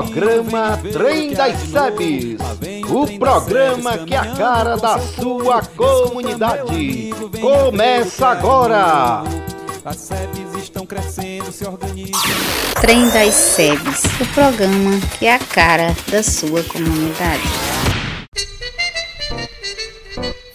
[0.00, 2.40] Programa Trem das Sebes.
[2.88, 7.10] O programa que é a cara da sua comunidade.
[7.38, 9.22] Começa agora.
[9.84, 12.18] As SEBs estão crescendo, se organizam.
[12.80, 17.42] Trem das SEBs, o programa que é a cara da sua comunidade.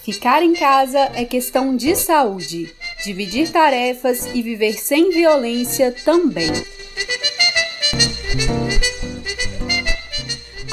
[0.02, 2.74] Ficar em casa é questão de saúde.
[3.04, 6.50] Dividir tarefas e viver sem violência também.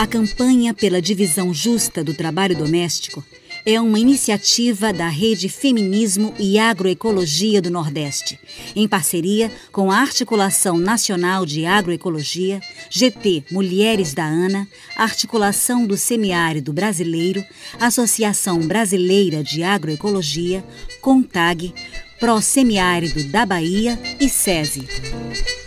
[0.03, 3.23] A campanha pela divisão justa do trabalho doméstico
[3.65, 8.37] é uma iniciativa da Rede Feminismo e Agroecologia do Nordeste,
[8.75, 12.59] em parceria com a Articulação Nacional de Agroecologia,
[12.89, 17.41] GT Mulheres da ANA, Articulação do Semiárido Brasileiro,
[17.79, 20.65] Associação Brasileira de Agroecologia,
[20.99, 21.73] CONTAG,
[22.19, 25.62] Pro Semiárido da Bahia e SESI.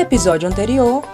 [0.00, 1.04] Episódio anterior,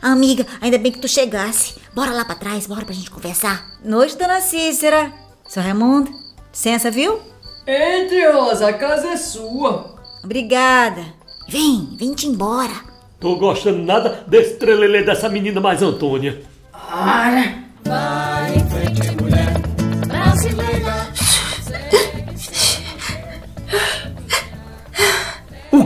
[0.00, 1.74] Amiga, ainda bem que tu chegasse.
[1.94, 3.66] Bora lá pra trás, bora pra gente conversar.
[3.84, 5.12] Noite, dona Cícera.
[5.46, 6.10] Seu Raimundo,
[6.50, 7.20] licença, viu?
[7.66, 9.96] Entre, Rosa, a casa é sua.
[10.24, 11.04] Obrigada.
[11.48, 12.72] Vem, vem-te embora.
[13.20, 16.40] Tô gostando nada desse trelelê dessa menina mais Antônia.
[16.72, 17.67] Para.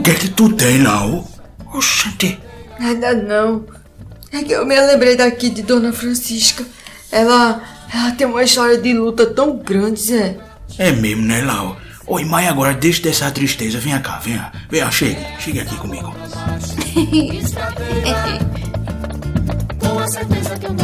[0.03, 1.25] Que é que tu tem, Lau?
[1.73, 2.37] Oxente.
[2.77, 3.65] Nada não.
[4.31, 6.65] É que eu me lembrei daqui de Dona Francisca.
[7.09, 7.61] Ela,
[7.93, 10.37] ela tem uma história de luta tão grande, Zé.
[10.77, 11.77] É mesmo, né, Lau?
[12.05, 13.79] Oi, mãe, agora deixa dessa tristeza.
[13.79, 14.51] Venha cá, venha.
[14.69, 15.25] Venha, chegue.
[15.39, 16.13] Chegue aqui comigo.
[19.79, 20.75] Com a certeza que um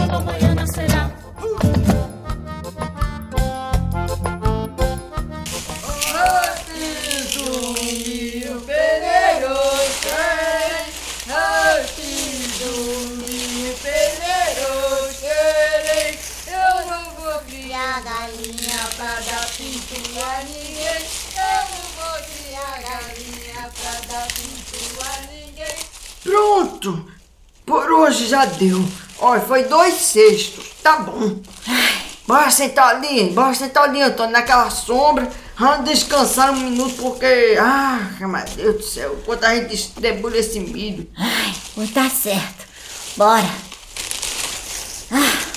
[26.23, 27.05] Pronto!
[27.65, 28.83] Por hoje já deu.
[29.19, 30.65] Olha, foi dois cestos.
[30.81, 31.39] Tá bom.
[32.25, 35.29] Bora sentar ali, bora sentar ali, Antônio, naquela sombra.
[35.57, 37.57] Vamos descansar um minuto porque.
[37.59, 41.09] Ah, meu Deus do céu, enquanto a gente distribui esse milho.
[41.17, 42.67] Ai, tá certo.
[43.17, 43.49] Bora.
[45.11, 45.49] Ah.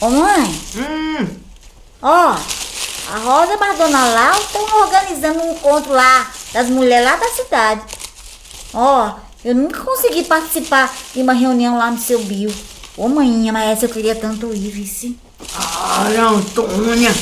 [0.00, 1.26] Ô mãe, Hum,
[2.00, 2.38] ó,
[3.10, 7.28] a Rosa e a Dona Lau estão organizando um encontro lá das mulheres lá da
[7.28, 7.80] cidade.
[8.74, 12.54] Ó, eu nunca consegui participar de uma reunião lá no seu bio.
[12.96, 15.18] Ô mãinha, mas essa eu queria tanto ir, vice.
[16.00, 17.14] Olha, Antônia,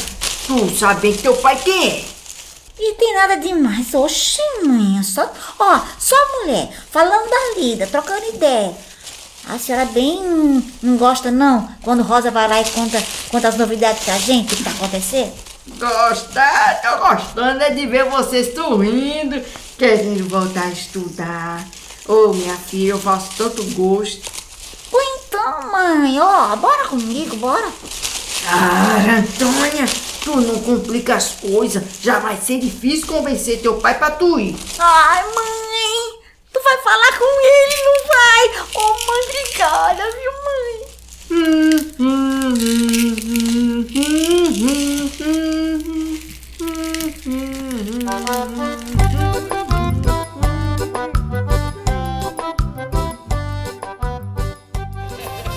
[0.47, 2.05] tu sabe que teu pai quem é?
[2.79, 3.95] E tem nada demais.
[3.95, 8.75] Oxi, mãe, só, ó, só mulher, falando da lida, trocando ideia.
[9.49, 13.57] A senhora bem não, não gosta, não, quando Rosa vai lá e conta, conta as
[13.57, 15.46] novidades pra gente, o que tá acontecendo?
[15.69, 19.43] Gostar, tô gostando é de ver vocês sorrindo,
[19.77, 21.67] querendo voltar a estudar.
[22.07, 24.31] Ô, minha filha, eu faço tanto gosto.
[24.93, 27.69] Ou então, mãe, ó, bora comigo, bora.
[28.45, 29.87] Cara, Antônia,
[30.23, 31.83] tu não complica as coisas.
[32.01, 34.57] Já vai ser difícil convencer teu pai pra tu ir.
[34.79, 36.21] Ai, mãe,
[36.53, 38.67] tu vai falar com ele, não vai?
[38.73, 40.86] Ô, mãe, obrigada, viu, mãe?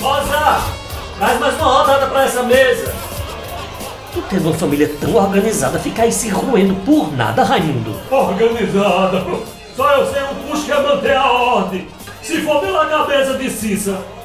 [0.01, 0.61] Rosa!
[1.19, 2.95] Traz mais uma rodada pra essa mesa!
[4.11, 7.95] Tu tendo uma família tão organizada, ficar aí se roendo por nada, Raimundo.
[8.09, 9.23] Organizada?
[9.75, 11.87] Só eu sei o custo que é manter a ordem.
[12.23, 14.18] Se for pela cabeça de Cissa.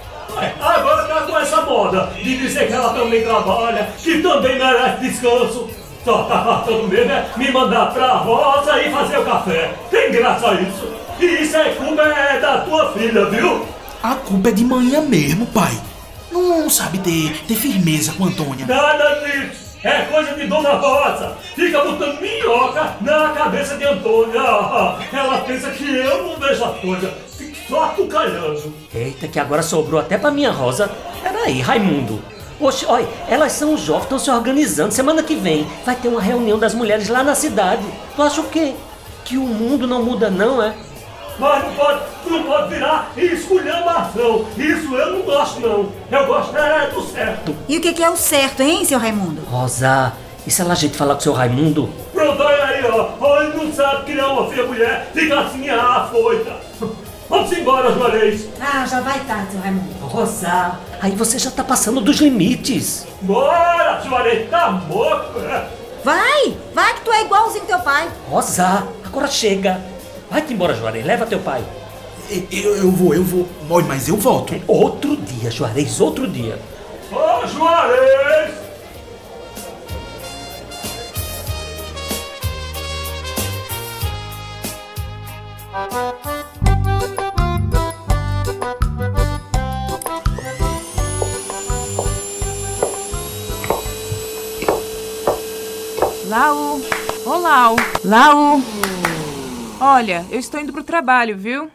[0.60, 5.68] Agora tá com essa moda de dizer que ela também trabalha, que também merece descanso.
[6.04, 9.74] Só tá faltando mesmo é me mandar pra roça e fazer o café.
[9.90, 10.92] Tem graça isso?
[11.18, 13.66] E isso é culpa é da tua filha, viu?
[14.02, 15.72] A culpa é de manhã mesmo, pai.
[16.30, 18.66] Não sabe ter, ter firmeza com Antônia.
[18.66, 19.64] Nada disso!
[19.82, 21.36] É coisa de Dona Rosa!
[21.54, 24.40] Fica botando minhoca na cabeça de Antônia!
[25.12, 27.10] Ela pensa que eu não vejo as coisas,
[27.68, 28.72] só atucalhando.
[28.94, 30.90] Eita, que agora sobrou até pra minha Rosa.
[31.22, 32.20] Peraí, Raimundo.
[32.60, 34.94] Oxe, olha, elas são jovens, estão se organizando.
[34.94, 37.82] Semana que vem vai ter uma reunião das mulheres lá na cidade.
[38.14, 38.74] Tu acha o quê?
[39.24, 40.74] Que o mundo não muda, não, é?
[41.38, 44.44] Mas não pode, não pode virar esculhambação.
[44.56, 45.88] Isso eu não gosto, não.
[46.10, 47.56] Eu gosto é do certo.
[47.68, 49.42] E o que, que é o certo, hein, seu Raimundo?
[49.50, 50.12] Rosa,
[50.46, 51.88] e se a gente falar com o seu Raimundo?
[52.12, 53.08] Pronto, olha aí, ó.
[53.20, 53.42] ó.
[53.42, 56.52] Ele não sabe criar uma filha mulher, fica assim, ah, foita.
[57.34, 58.48] Vamos embora, Juarez.
[58.60, 59.92] Ah, já vai tarde, seu Raimundo.
[60.06, 63.08] Rosa, aí você já tá passando dos limites.
[63.22, 65.68] Bora, Juarez, tá morto, é?
[66.04, 68.08] Vai, vai que tu é igualzinho teu pai.
[68.30, 69.80] Rosa, agora chega.
[70.30, 71.64] Vai-te embora, Juarez, leva teu pai.
[72.52, 73.48] Eu, eu vou, eu vou.
[73.84, 74.54] Mas eu volto.
[74.68, 76.56] Outro dia, Juarez, outro dia.
[77.10, 78.54] Ô, oh, Juarez!
[96.34, 96.80] Lau!
[97.24, 97.76] Ô, Lau!
[98.04, 98.60] Lau!
[99.80, 101.70] Olha, eu estou indo pro trabalho, viu?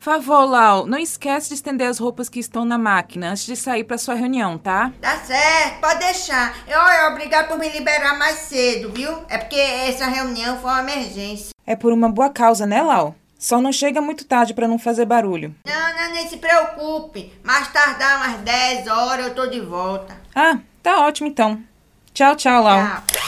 [0.00, 3.84] Favor, Lau, não esquece de estender as roupas que estão na máquina antes de sair
[3.84, 4.90] para sua reunião, tá?
[5.00, 6.52] Tá certo, pode deixar.
[6.66, 9.24] Eu, eu obrigado por me liberar mais cedo, viu?
[9.28, 11.50] É porque essa reunião foi uma emergência.
[11.64, 13.14] É por uma boa causa, né, Lau?
[13.38, 15.54] Só não chega muito tarde para não fazer barulho.
[15.64, 17.32] Não, não, nem se preocupe.
[17.44, 20.20] Mais tardar umas 10 horas eu tô de volta.
[20.34, 21.62] Ah, tá ótimo então.
[22.12, 22.84] Tchau, tchau, Lau.
[22.84, 23.22] Tchau.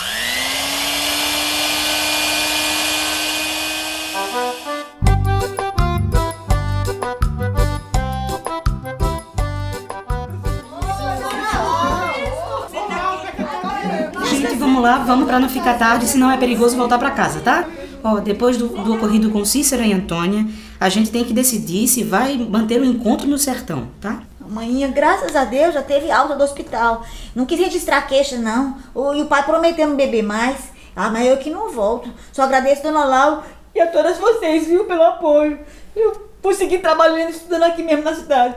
[14.74, 17.64] Vamos lá, vamos para não ficar tarde, senão é perigoso voltar para casa, tá?
[18.02, 20.44] Ó, depois do, do, ocorrido com Cícero e Antônia,
[20.80, 24.22] a gente tem que decidir se vai manter o encontro no sertão, tá?
[24.40, 27.04] Mãinha, graças a Deus, já teve alta do hospital.
[27.36, 28.76] Não quis registrar queixa, não.
[29.16, 30.72] E o pai prometendo beber mais.
[30.94, 32.10] Ah, mas eu que não volto.
[32.32, 33.44] Só agradeço a Dona Lau
[33.74, 35.60] e a todas vocês, viu, pelo apoio.
[35.94, 36.12] Eu
[36.42, 38.56] por seguir trabalhando e estudando aqui mesmo na cidade.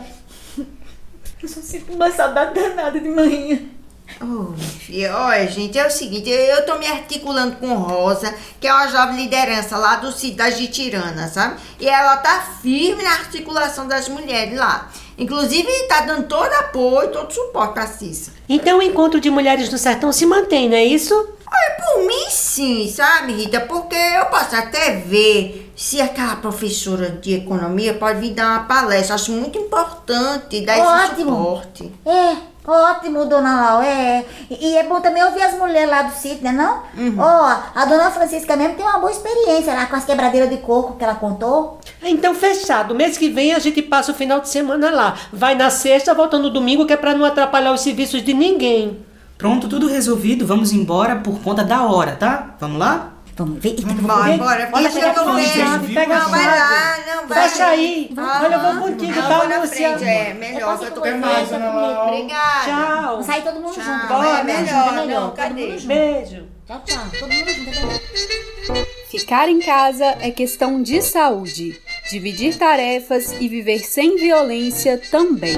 [1.41, 3.76] Eu só sinto uma saudade danada de manhã.
[4.21, 8.65] Oh, filha, olha, gente, é o seguinte, eu, eu tô me articulando com Rosa, que
[8.65, 11.59] é uma jovem liderança lá do sítio da Gitirana, sabe?
[11.79, 14.89] E ela tá firme na articulação das mulheres lá.
[15.17, 18.31] Inclusive, tá dando todo apoio, todo suporte pra Cissa.
[18.47, 21.13] Então o encontro de mulheres do sertão se mantém, não é isso?
[21.13, 23.61] Olha, por mim sim, sabe, Rita?
[23.61, 29.15] Porque eu posso até ver se aquela professora de economia pode vir dar uma palestra.
[29.15, 31.05] Acho muito importante dar Ótimo.
[31.05, 31.93] esse suporte.
[32.05, 32.56] É.
[32.67, 34.25] Ótimo, dona Lau, é.
[34.51, 36.83] E é bom também ouvir as mulheres lá do sítio, né não?
[36.97, 37.15] Uhum.
[37.17, 37.55] Ó, uhum.
[37.55, 40.97] oh, a dona Francisca mesmo tem uma boa experiência lá com as quebradeiras de coco
[40.97, 41.79] que ela contou.
[42.03, 42.93] Então, fechado.
[42.93, 45.15] Mês que vem a gente passa o final de semana lá.
[45.31, 48.99] Vai na sexta, volta no domingo, que é pra não atrapalhar os serviços de ninguém.
[49.37, 50.45] Pronto, tudo resolvido.
[50.45, 52.55] Vamos embora por conta da hora, tá?
[52.59, 53.13] Vamos lá?
[53.37, 53.69] Vamos ver.
[53.69, 54.69] Eita, bora, bora.
[54.73, 56.31] Olha, pega a chave, pega a chave.
[56.31, 57.49] Vai lá, não, vai.
[57.49, 58.11] Fecha aí.
[58.17, 59.87] Ah, Olha, eu vou contigo, tá, Lúcia?
[59.87, 62.65] É, melhor, eu tô com mais, Obrigada.
[62.65, 63.11] Tchau.
[63.11, 63.83] Vamos sair todo mundo tchau.
[63.83, 64.07] junto.
[64.07, 65.21] Bora, é melhor, é melhor.
[65.21, 65.77] Não, cadê?
[65.79, 66.47] Beijo.
[66.65, 67.03] Tchau, tchau.
[67.19, 71.79] Todo mundo junto, Ficar em casa é questão de saúde.
[72.09, 75.57] Dividir tarefas e viver sem violência também.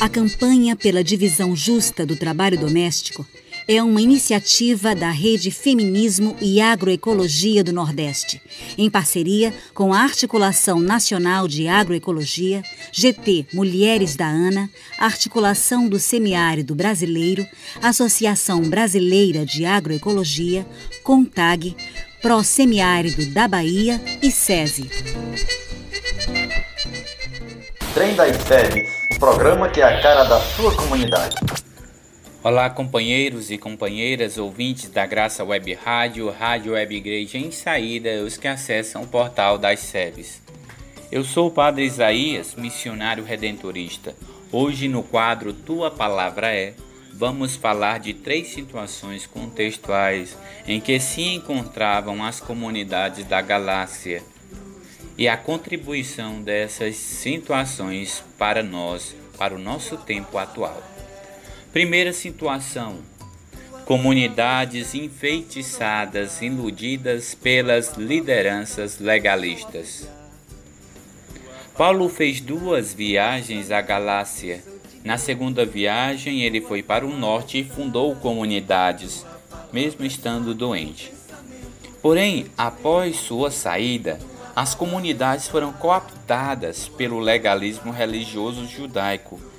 [0.00, 3.26] A campanha pela divisão justa do trabalho doméstico
[3.72, 8.42] é uma iniciativa da Rede Feminismo e Agroecologia do Nordeste,
[8.76, 16.74] em parceria com a Articulação Nacional de Agroecologia, GT Mulheres da ANA, Articulação do Semiárido
[16.74, 17.46] Brasileiro,
[17.80, 20.66] Associação Brasileira de Agroecologia,
[21.04, 21.76] CONTAG,
[22.20, 24.90] Pro Semiárido da Bahia e SESI.
[27.94, 31.36] Trem das Séries, o programa que é a cara da sua comunidade.
[32.42, 38.38] Olá, companheiros e companheiras, ouvintes da Graça Web Rádio, Rádio Web Igreja em Saída, os
[38.38, 40.40] que acessam o portal das SEBs.
[41.12, 44.16] Eu sou o Padre Isaías, missionário redentorista.
[44.50, 46.72] Hoje, no quadro Tua Palavra é,
[47.12, 50.34] vamos falar de três situações contextuais
[50.66, 54.22] em que se encontravam as comunidades da galáxia
[55.18, 60.89] e a contribuição dessas situações para nós, para o nosso tempo atual.
[61.72, 62.96] Primeira situação:
[63.84, 70.08] comunidades enfeitiçadas, iludidas pelas lideranças legalistas.
[71.78, 74.64] Paulo fez duas viagens à Galácia.
[75.04, 79.24] Na segunda viagem, ele foi para o norte e fundou comunidades,
[79.72, 81.12] mesmo estando doente.
[82.02, 84.18] Porém, após sua saída,
[84.56, 89.49] as comunidades foram cooptadas pelo legalismo religioso judaico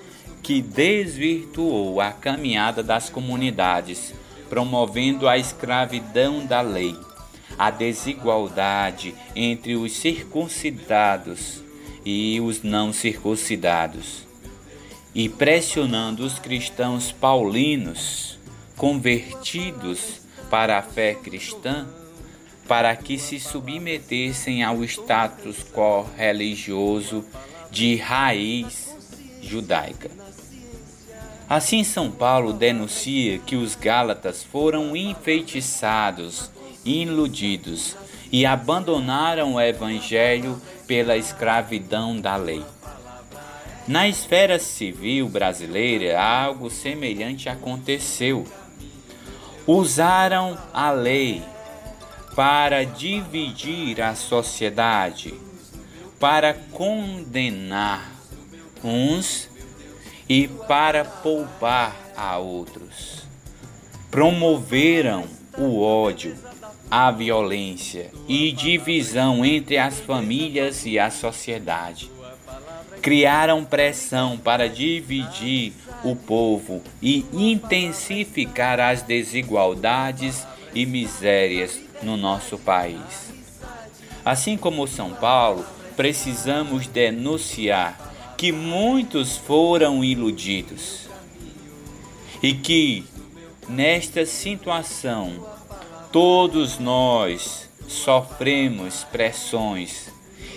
[0.41, 4.13] que desvirtuou a caminhada das comunidades,
[4.49, 6.95] promovendo a escravidão da lei.
[7.57, 11.63] a desigualdade entre os circuncidados
[12.03, 14.25] e os não circuncidados,
[15.13, 18.39] e pressionando os cristãos paulinos
[18.75, 21.87] convertidos para a fé cristã
[22.67, 27.23] para que se submetessem ao status quo religioso
[27.69, 28.95] de raiz
[29.41, 30.09] judaica.
[31.51, 36.49] Assim, São Paulo denuncia que os Gálatas foram enfeitiçados,
[36.85, 37.97] iludidos
[38.31, 42.63] e abandonaram o Evangelho pela escravidão da lei.
[43.85, 48.47] Na esfera civil brasileira, algo semelhante aconteceu.
[49.67, 51.43] Usaram a lei
[52.33, 55.33] para dividir a sociedade,
[56.17, 58.09] para condenar
[58.81, 59.50] uns
[60.33, 63.23] e para poupar a outros.
[64.09, 65.25] Promoveram
[65.57, 66.37] o ódio,
[66.89, 72.09] a violência e divisão entre as famílias e a sociedade.
[73.01, 83.33] Criaram pressão para dividir o povo e intensificar as desigualdades e misérias no nosso país.
[84.23, 85.65] Assim como São Paulo,
[85.97, 88.10] precisamos denunciar
[88.41, 91.07] que muitos foram iludidos
[92.41, 93.05] e que,
[93.69, 95.47] nesta situação,
[96.11, 100.09] todos nós sofremos pressões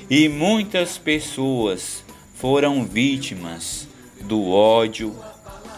[0.09, 2.03] e muitas pessoas
[2.35, 3.87] foram vítimas
[4.23, 5.15] do ódio,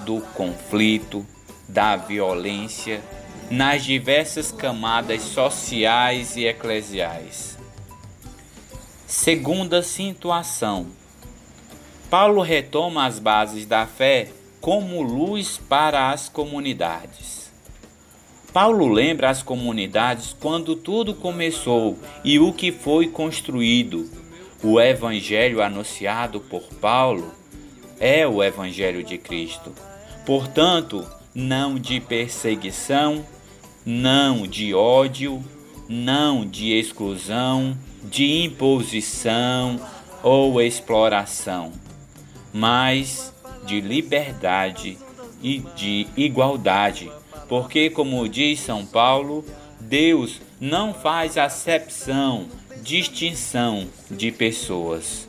[0.04, 1.26] do conflito,
[1.68, 3.02] da violência
[3.50, 7.58] nas diversas camadas sociais e eclesiais.
[9.08, 10.86] Segunda situação.
[12.08, 14.28] Paulo retoma as bases da fé
[14.60, 17.50] como luz para as comunidades.
[18.52, 24.08] Paulo lembra as comunidades quando tudo começou e o que foi construído.
[24.62, 27.30] O evangelho anunciado por Paulo
[27.98, 29.72] é o evangelho de Cristo.
[30.24, 33.26] Portanto, não de perseguição,
[33.84, 35.44] não de ódio,
[35.88, 39.80] não de exclusão, de imposição
[40.22, 41.72] ou exploração,
[42.56, 43.34] mas
[43.66, 44.96] de liberdade
[45.42, 47.12] e de igualdade,
[47.50, 49.44] porque, como diz São Paulo,
[49.78, 52.46] Deus não faz acepção,
[52.82, 55.28] distinção de pessoas.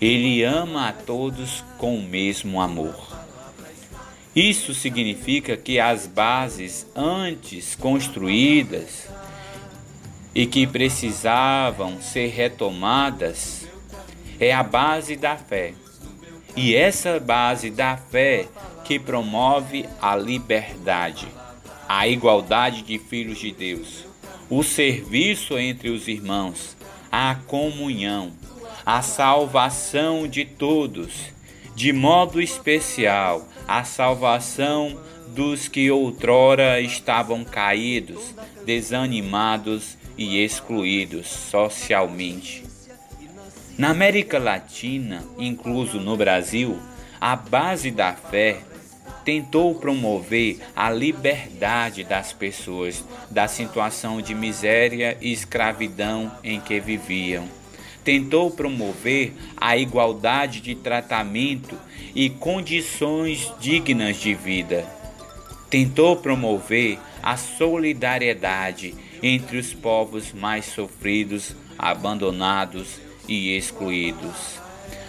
[0.00, 3.18] Ele ama a todos com o mesmo amor.
[4.34, 9.08] Isso significa que as bases antes construídas
[10.32, 13.66] e que precisavam ser retomadas
[14.38, 15.74] é a base da fé.
[16.56, 18.46] E essa base da fé
[18.84, 21.28] que promove a liberdade,
[21.88, 24.04] a igualdade de filhos de Deus,
[24.48, 26.76] o serviço entre os irmãos,
[27.10, 28.32] a comunhão,
[28.84, 31.30] a salvação de todos,
[31.74, 38.34] de modo especial a salvação dos que outrora estavam caídos,
[38.66, 42.69] desanimados e excluídos socialmente.
[43.80, 46.78] Na América Latina, incluso no Brasil,
[47.18, 48.58] a base da fé
[49.24, 57.48] tentou promover a liberdade das pessoas da situação de miséria e escravidão em que viviam
[58.04, 61.74] tentou promover a igualdade de tratamento
[62.14, 64.86] e condições dignas de vida.
[65.70, 74.60] Tentou promover a solidariedade entre os povos mais sofridos, abandonados e excluídos.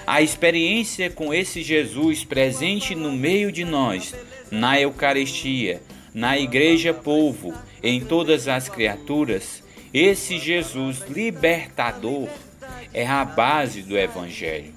[0.06, 4.14] A experiência com esse Jesus presente no meio de nós,
[4.52, 5.82] na Eucaristia,
[6.14, 9.64] na Igreja Povo, em todas as criaturas,
[9.94, 12.30] esse Jesus libertador
[12.94, 14.74] é a base do Evangelho.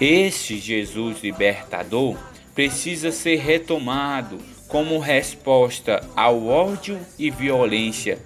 [0.00, 2.16] Este Jesus libertador
[2.54, 8.18] precisa ser retomado como resposta ao ódio e violência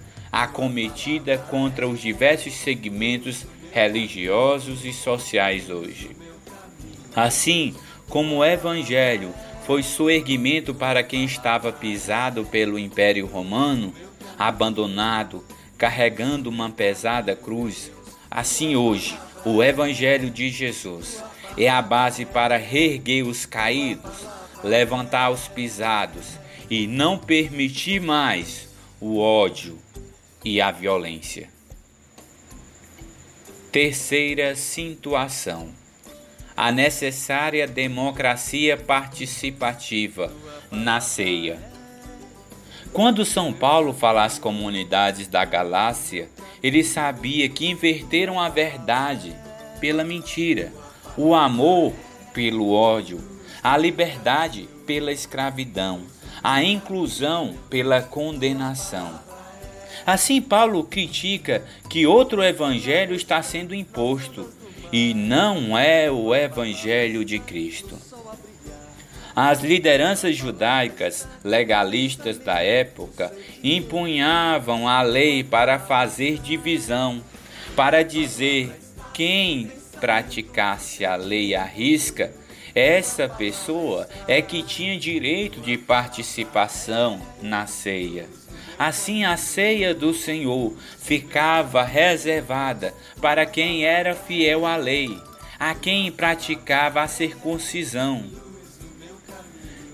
[0.42, 6.10] acometida contra os diversos segmentos religiosos e sociais hoje.
[7.14, 7.74] Assim
[8.08, 9.32] como o Evangelho
[9.64, 13.92] foi soerguimento para quem estava pisado pelo Império Romano,
[14.38, 15.42] abandonado,
[15.78, 17.90] carregando uma pesada cruz,
[18.30, 21.22] assim hoje o Evangelho de Jesus
[21.56, 24.26] é a base para reerguer os caídos,
[24.62, 26.38] levantar os pisados
[26.68, 28.68] e não permitir mais
[29.00, 29.85] o ódio
[30.46, 31.48] e a violência.
[33.72, 35.70] Terceira situação:
[36.56, 40.32] a necessária democracia participativa
[40.70, 41.58] na ceia.
[42.92, 46.30] Quando São Paulo fala às comunidades da Galácia,
[46.62, 49.34] ele sabia que inverteram a verdade
[49.80, 50.72] pela mentira,
[51.16, 51.92] o amor
[52.32, 53.18] pelo ódio,
[53.60, 56.02] a liberdade pela escravidão,
[56.40, 59.25] a inclusão pela condenação.
[60.06, 64.48] Assim, Paulo critica que outro evangelho está sendo imposto
[64.92, 67.98] e não é o evangelho de Cristo.
[69.34, 73.30] As lideranças judaicas legalistas da época
[73.62, 77.20] empunhavam a lei para fazer divisão,
[77.74, 78.72] para dizer
[79.12, 79.70] quem
[80.00, 82.32] praticasse a lei à risca,
[82.74, 88.26] essa pessoa é que tinha direito de participação na ceia.
[88.78, 95.18] Assim, a ceia do Senhor ficava reservada para quem era fiel à lei,
[95.58, 98.24] a quem praticava a circuncisão.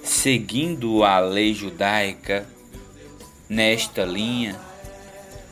[0.02, 2.44] Seguindo a lei judaica
[3.48, 4.58] nesta linha,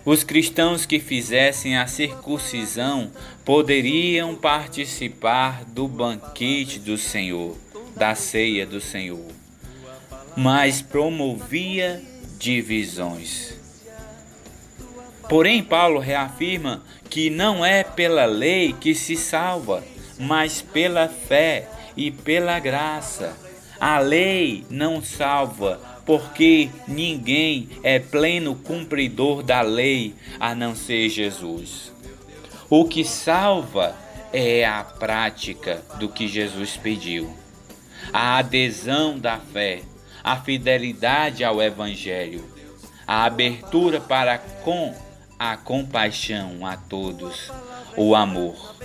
[0.04, 3.12] os cristãos que fizessem a circuncisão
[3.44, 7.56] poderiam participar do banquete do Senhor,
[7.94, 9.28] da ceia do Senhor,
[10.36, 12.02] mas promovia
[12.40, 13.54] divisões.
[15.28, 19.84] Porém, Paulo reafirma que não é pela lei que se salva,
[20.18, 23.36] mas pela fé e pela graça.
[23.78, 31.92] A lei não salva, porque ninguém é pleno cumpridor da lei a não ser Jesus.
[32.68, 33.94] O que salva
[34.32, 37.32] é a prática do que Jesus pediu,
[38.12, 39.82] a adesão da fé,
[40.22, 42.44] a fidelidade ao Evangelho,
[43.06, 44.94] a abertura para com
[45.38, 47.50] a compaixão a todos,
[47.96, 48.76] o amor.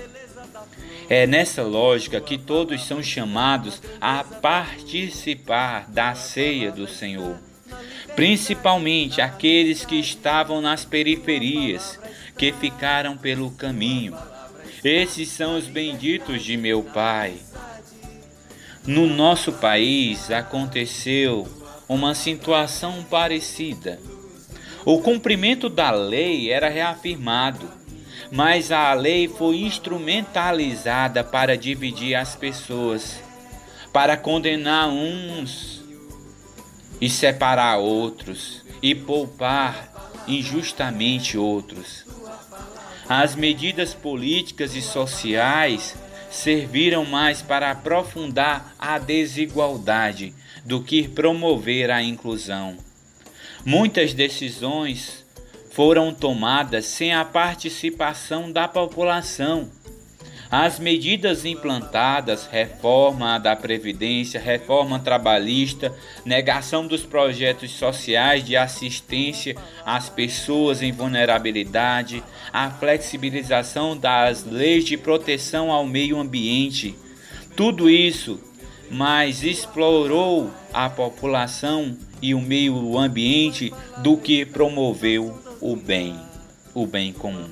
[1.09, 7.37] É nessa lógica que todos são chamados a participar da ceia do Senhor,
[8.15, 11.99] principalmente aqueles que estavam nas periferias,
[12.37, 14.17] que ficaram pelo caminho.
[14.83, 17.33] Esses são os benditos de meu Pai.
[18.85, 21.47] No nosso país aconteceu
[21.87, 23.99] uma situação parecida.
[24.85, 27.85] O cumprimento da lei era reafirmado
[28.31, 33.19] mas a lei foi instrumentalizada para dividir as pessoas,
[33.93, 35.83] para condenar uns
[36.99, 42.05] e separar outros e poupar injustamente outros.
[43.07, 45.95] As medidas políticas e sociais
[46.35, 50.33] serviram mais para aprofundar a desigualdade
[50.65, 52.77] do que promover a inclusão.
[53.65, 55.25] Muitas decisões
[55.71, 59.69] foram tomadas sem a participação da população.
[60.57, 70.07] As medidas implantadas, reforma da Previdência, reforma trabalhista, negação dos projetos sociais de assistência às
[70.07, 76.95] pessoas em vulnerabilidade, a flexibilização das leis de proteção ao meio ambiente,
[77.53, 78.39] tudo isso
[78.89, 86.17] mais explorou a população e o meio ambiente do que promoveu o bem,
[86.73, 87.49] o bem comum.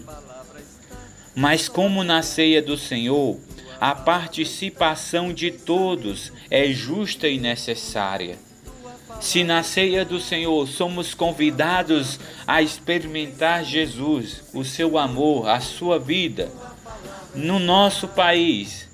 [1.35, 3.39] Mas como na ceia do Senhor,
[3.79, 8.37] a participação de todos é justa e necessária.
[9.19, 15.97] Se na ceia do Senhor somos convidados a experimentar Jesus, o seu amor, a sua
[15.97, 16.51] vida,
[17.33, 18.89] no nosso país,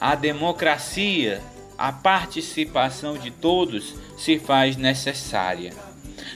[0.00, 1.40] a democracia,
[1.78, 5.72] a participação de todos se faz necessária.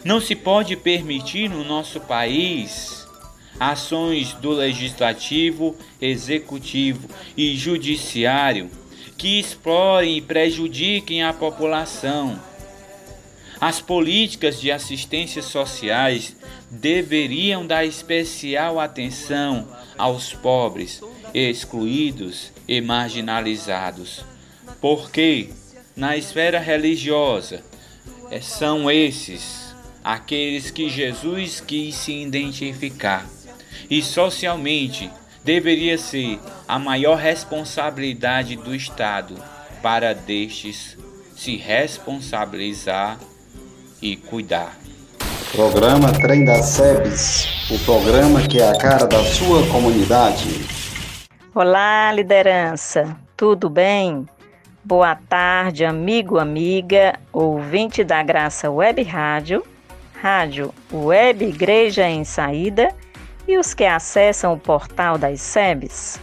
[0.05, 2.98] Não se pode permitir no nosso país
[3.59, 8.71] ações do legislativo, executivo e judiciário
[9.19, 12.41] que explorem e prejudiquem a população.
[13.61, 16.37] As políticas de assistência sociais
[16.71, 19.69] deveriam dar especial atenção
[19.99, 21.03] aos pobres,
[21.35, 24.25] excluídos e marginalizados,
[24.81, 25.51] porque
[25.97, 27.65] na esfera religiosa
[28.41, 33.29] são esses aqueles que Jesus quis se identificar.
[33.91, 35.11] E socialmente
[35.43, 39.35] deveria ser a maior responsabilidade do Estado
[39.83, 40.99] para destes
[41.35, 43.19] se responsabilizar
[44.03, 44.77] e cuidar.
[45.53, 50.67] Programa Trem das SEBS, o programa que é a cara da sua comunidade.
[51.55, 54.29] Olá, liderança, tudo bem?
[54.85, 59.65] Boa tarde, amigo, amiga, ouvinte da Graça Web Rádio
[60.21, 62.93] rádio Web Igreja em Saída
[63.49, 66.21] e os que acessam o portal das SEBs.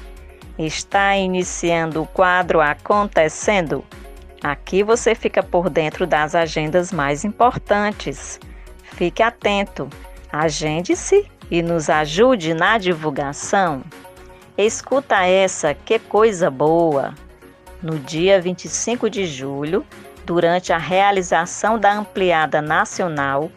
[0.59, 3.83] Está iniciando o quadro Acontecendo.
[4.43, 8.39] Aqui você fica por dentro das agendas mais importantes.
[8.83, 9.89] Fique atento,
[10.31, 13.83] agende-se e nos ajude na divulgação.
[14.55, 17.13] Escuta essa, que coisa boa!
[17.81, 19.85] No dia 25 de julho,
[20.25, 23.51] durante a realização da Ampliada Nacional,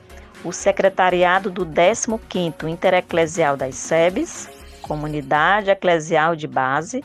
[0.44, 4.48] o secretariado do 15º Intereclesial das SEBs,
[4.82, 7.04] Comunidade Eclesial de Base,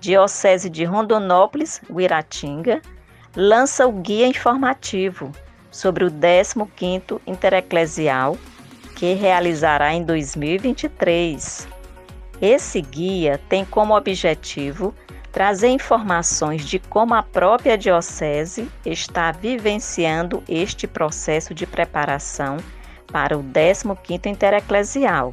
[0.00, 2.80] Diocese de Rondonópolis, Guiratinga,
[3.36, 5.30] lança o guia informativo
[5.70, 8.36] sobre o 15º Intereclesial,
[8.96, 11.68] que realizará em 2023.
[12.40, 14.94] Esse guia tem como objetivo
[15.32, 22.56] trazer informações de como a própria Diocese está vivenciando este processo de preparação
[23.12, 25.32] para o 15º Intereclesial.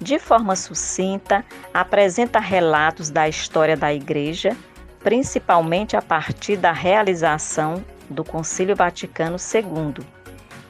[0.00, 4.56] De forma sucinta, apresenta relatos da história da Igreja,
[5.00, 10.04] principalmente a partir da realização do Concílio Vaticano II,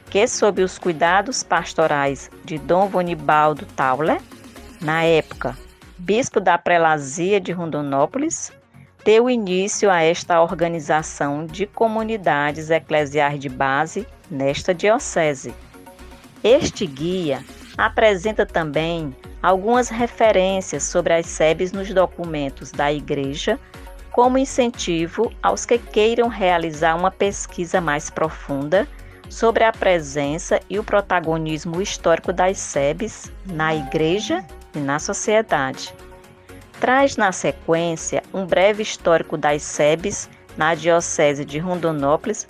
[0.09, 4.21] que, sob os cuidados pastorais de Dom Vonibaldo Tauler,
[4.79, 5.57] na época
[6.03, 8.51] bispo da prelazia de Rondonópolis,
[9.05, 15.53] deu início a esta organização de comunidades eclesiais de base nesta diocese.
[16.43, 17.41] Este guia
[17.77, 23.57] apresenta também algumas referências sobre as SEBs nos documentos da Igreja,
[24.11, 28.85] como incentivo aos que queiram realizar uma pesquisa mais profunda
[29.29, 35.93] sobre a presença e o protagonismo histórico das SEBs na Igreja e na sociedade.
[36.79, 42.47] Traz na sequência um breve histórico das SEBs na Diocese de Rondonópolis,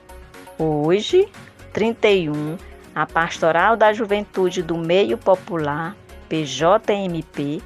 [0.59, 1.27] Hoje,
[1.73, 2.57] 31,
[2.93, 5.95] a Pastoral da Juventude do Meio Popular,
[6.29, 7.61] PJMP,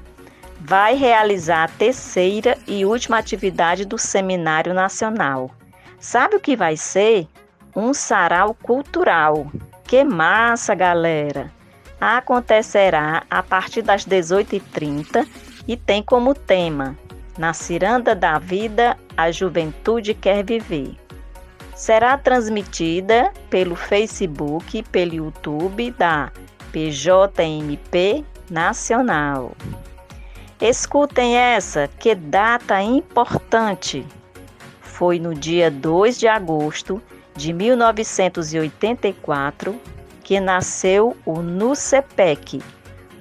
[0.65, 5.51] vai realizar a terceira e última atividade do Seminário Nacional.
[5.99, 7.28] Sabe o que vai ser?
[7.75, 9.45] Um sarau cultural.
[9.84, 11.51] Que massa, galera!
[12.01, 15.28] Acontecerá a partir das 18h30
[15.67, 16.97] e tem como tema
[17.38, 20.95] Na Ciranda da Vida, a Juventude Quer Viver.
[21.75, 26.32] Será transmitida pelo Facebook e pelo YouTube da
[26.71, 29.56] PJMP Nacional.
[30.62, 34.08] Escutem essa, que data importante!
[34.80, 37.02] Foi no dia 2 de agosto
[37.36, 39.78] de 1984
[40.24, 42.62] que nasceu o NUCEPEC,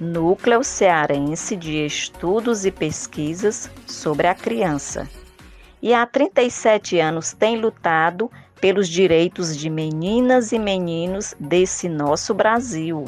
[0.01, 5.11] Núcleo Cearense de Estudos e Pesquisas sobre a Criança.
[5.83, 13.07] E há 37 anos tem lutado pelos direitos de meninas e meninos desse nosso Brasil.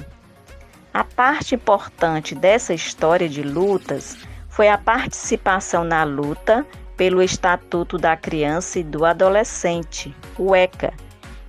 [0.96, 4.16] A parte importante dessa história de lutas
[4.48, 10.94] foi a participação na luta pelo Estatuto da Criança e do Adolescente, o ECA,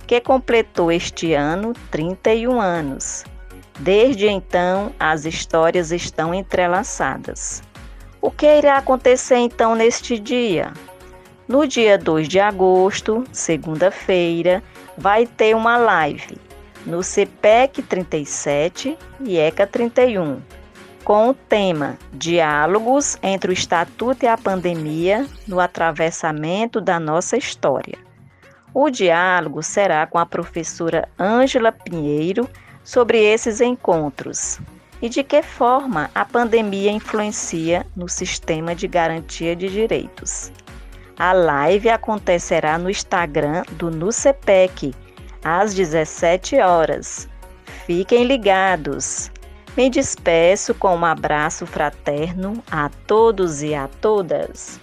[0.06, 3.24] que completou este ano 31 anos.
[3.78, 7.62] Desde então, as histórias estão entrelaçadas.
[8.20, 10.74] O que irá acontecer então neste dia?
[11.48, 14.62] No dia 2 de agosto, segunda-feira,
[14.98, 16.47] vai ter uma live
[16.86, 20.40] no CPEC 37 e ECA 31,
[21.04, 27.98] com o tema Diálogos entre o Estatuto e a Pandemia no atravessamento da nossa história.
[28.74, 32.48] O diálogo será com a professora Ângela Pinheiro
[32.84, 34.60] sobre esses encontros
[35.00, 40.52] e de que forma a pandemia influencia no sistema de garantia de direitos.
[41.18, 44.94] A live acontecerá no Instagram do NUCEPEC
[45.48, 47.28] às 17 horas.
[47.86, 49.30] Fiquem ligados.
[49.76, 54.80] Me despeço com um abraço fraterno a todos e a todas.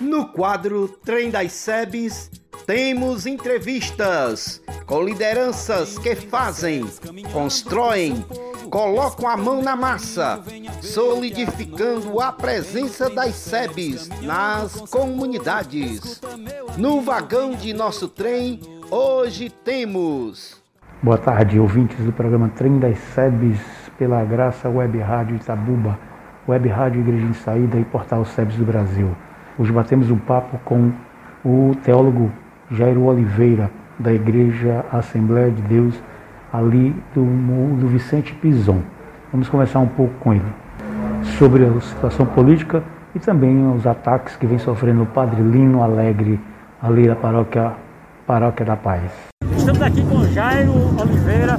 [0.00, 2.30] No quadro Trem das Sebes,
[2.66, 6.86] temos entrevistas com lideranças que fazem,
[7.32, 8.24] constroem,
[8.70, 10.42] colocam a mão na massa,
[10.82, 16.20] solidificando a presença das SEBs nas comunidades.
[16.76, 20.62] No vagão de nosso trem, Hoje temos.
[21.02, 23.60] Boa tarde, ouvintes do programa Trem das Sebes,
[23.98, 25.98] pela Graça Web Rádio Itabuba,
[26.48, 29.10] Web Rádio Igreja em Saída e Portal SEBS do Brasil.
[29.58, 30.90] Hoje batemos um papo com
[31.44, 32.32] o teólogo
[32.70, 35.94] Jairo Oliveira, da Igreja Assembleia de Deus,
[36.50, 37.24] ali do,
[37.76, 38.80] do Vicente Pison.
[39.30, 40.50] Vamos conversar um pouco com ele
[41.38, 42.82] sobre a situação política
[43.14, 46.40] e também os ataques que vem sofrendo o Padre Lino Alegre,
[46.80, 47.74] ali da paróquia,
[48.28, 49.10] paróquia da Paz.
[49.56, 51.58] Estamos aqui com Jairo Oliveira,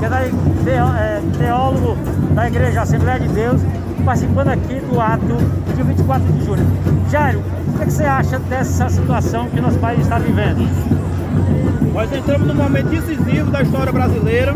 [0.00, 1.96] que é, é teólogo
[2.34, 3.62] da Igreja Assembleia de Deus,
[4.04, 5.36] participando aqui do ato
[5.76, 6.66] de 24 de julho.
[7.08, 10.68] Jairo, o que você acha dessa situação que nosso país está vivendo?
[11.94, 14.52] Nós entramos num momento decisivo da história brasileira,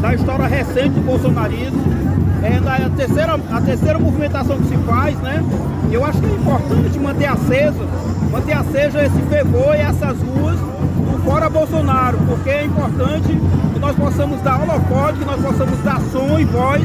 [0.00, 1.82] da história recente do bolsonarismo,
[2.42, 5.44] é a terceira, a terceira movimentação que se faz, né?
[5.90, 7.84] Eu acho que é importante manter acesa,
[8.30, 10.58] manter acesa esse fervor e essas ruas
[11.00, 13.28] do fora Bolsonaro, porque é importante
[13.72, 16.82] que nós possamos dar holofote, que nós possamos dar som e voz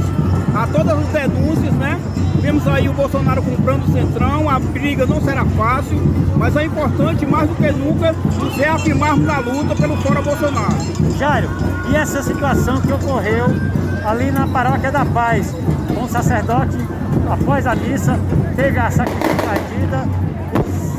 [0.55, 1.99] a todas as denúncias, né?
[2.41, 5.97] Vemos aí o Bolsonaro comprando o Centrão, a briga não será fácil,
[6.37, 10.75] mas é importante mais do que nunca nos reafirmarmos na luta pelo fora Bolsonaro.
[11.17, 11.49] Jairo,
[11.89, 13.47] e essa situação que ocorreu
[14.05, 15.55] ali na Paróquia da Paz,
[15.93, 16.77] com o sacerdote,
[17.29, 18.19] após a missa,
[18.55, 20.07] teve a partida,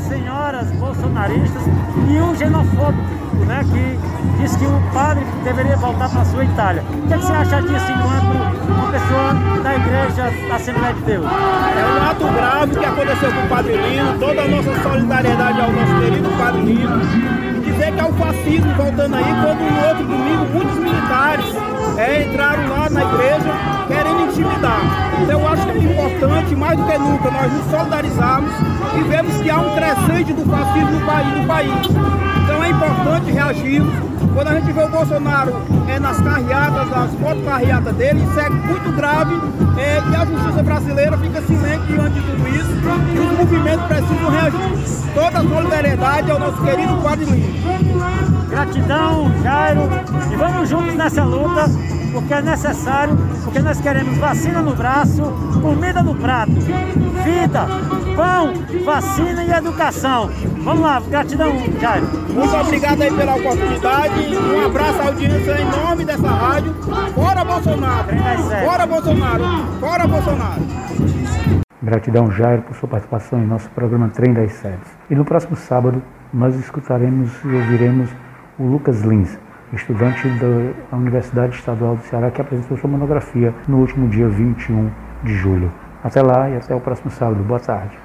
[0.07, 1.61] senhoras bolsonaristas
[2.09, 3.03] e um xenofóbico,
[3.45, 6.83] né, que diz que o padre deveria voltar para a sua Itália.
[6.83, 11.01] O que, é que você acha disso enquanto uma pessoa da igreja da Assembleia de
[11.01, 11.25] Deus?
[11.25, 15.71] É um ato grave que aconteceu com o Padre Lino, toda a nossa solidariedade ao
[15.71, 16.99] nosso querido Padre Lino.
[17.63, 22.69] Dizer que é o fascismo voltando aí, quando no outro domingo muitos militares é, entraram
[22.69, 23.51] lá na igreja
[23.87, 24.81] querendo intimidar.
[25.21, 28.51] Então eu acho que é importante, mais do que nunca, nós nos solidarizarmos
[28.95, 31.37] e vemos que há um crescente do fascismo no país.
[31.37, 31.87] No país.
[32.43, 34.07] Então é importante reagirmos.
[34.33, 35.55] Quando a gente vê o Bolsonaro
[35.87, 39.33] é, nas carreatas, nas fotocarreatas dele, isso é muito grave
[39.79, 42.71] é, e a justiça brasileira fica silente diante de tudo isso
[43.15, 45.13] e os movimentos precisam reagir.
[45.15, 46.93] Toda a solidariedade ao nosso querido
[47.31, 48.36] Lino.
[48.57, 49.81] Gratidão, Jairo,
[50.33, 51.65] e vamos juntos nessa luta,
[52.11, 55.21] porque é necessário, porque nós queremos vacina no braço,
[55.61, 57.67] comida no prato, vida,
[58.15, 60.31] pão, vacina e educação.
[60.63, 62.07] Vamos lá, gratidão, Jairo.
[62.33, 66.73] Muito obrigado aí pela oportunidade, um abraço à audiência em nome dessa rádio.
[67.13, 68.07] Fora Bolsonaro!
[68.65, 69.43] Fora Bolsonaro!
[69.79, 70.61] Fora Bolsonaro!
[71.83, 74.97] Gratidão, Jairo, por sua participação em nosso programa Trem das Sedes.
[75.11, 76.01] E no próximo sábado,
[76.33, 78.09] nós escutaremos e ouviremos
[78.59, 79.37] o Lucas Lins,
[79.73, 80.27] estudante
[80.89, 84.91] da Universidade Estadual do Ceará, que apresentou sua monografia no último dia 21
[85.23, 85.71] de julho.
[86.03, 87.43] Até lá e até o próximo sábado.
[87.43, 87.97] Boa tarde.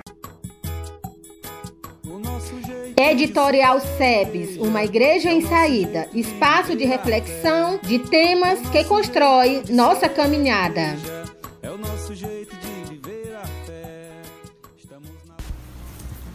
[2.97, 10.97] Editorial SEBS, uma igreja em saída, espaço de reflexão de temas que constrói nossa caminhada.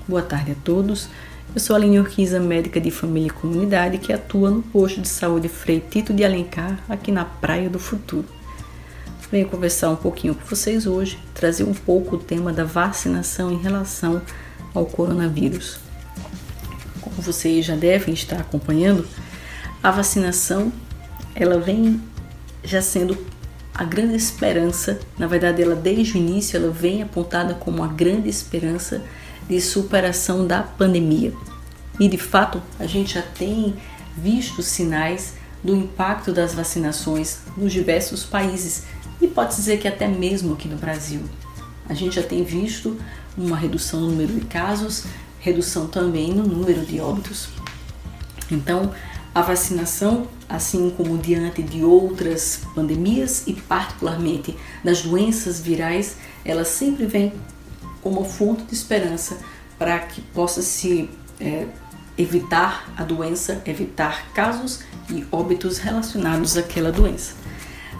[0.07, 1.09] Boa tarde a todos.
[1.57, 5.07] Eu sou a Aline Urquiza, médica de família e comunidade, que atua no posto de
[5.07, 8.27] saúde Frei Tito de Alencar, aqui na Praia do Futuro.
[9.31, 13.57] Venho conversar um pouquinho com vocês hoje, trazer um pouco o tema da vacinação em
[13.57, 14.21] relação
[14.71, 15.79] ao coronavírus.
[17.01, 19.03] Como vocês já devem estar acompanhando,
[19.81, 20.71] a vacinação
[21.33, 21.99] ela vem
[22.63, 23.17] já sendo
[23.73, 28.29] a grande esperança, na verdade ela desde o início ela vem apontada como a grande
[28.29, 29.01] esperança
[29.49, 31.33] de superação da pandemia.
[31.99, 33.75] E de fato, a gente já tem
[34.15, 35.33] visto sinais
[35.63, 38.83] do impacto das vacinações nos diversos países
[39.21, 41.21] e pode dizer que até mesmo aqui no Brasil.
[41.89, 42.97] A gente já tem visto
[43.37, 45.05] uma redução no número de casos,
[45.39, 47.49] redução também no número de óbitos.
[48.51, 48.91] Então,
[49.33, 57.05] a vacinação, assim como diante de outras pandemias e particularmente das doenças virais, ela sempre
[57.05, 57.33] vem
[58.01, 59.37] como fonte de esperança
[59.77, 61.67] para que possa se é,
[62.17, 67.35] evitar a doença, evitar casos e óbitos relacionados àquela doença.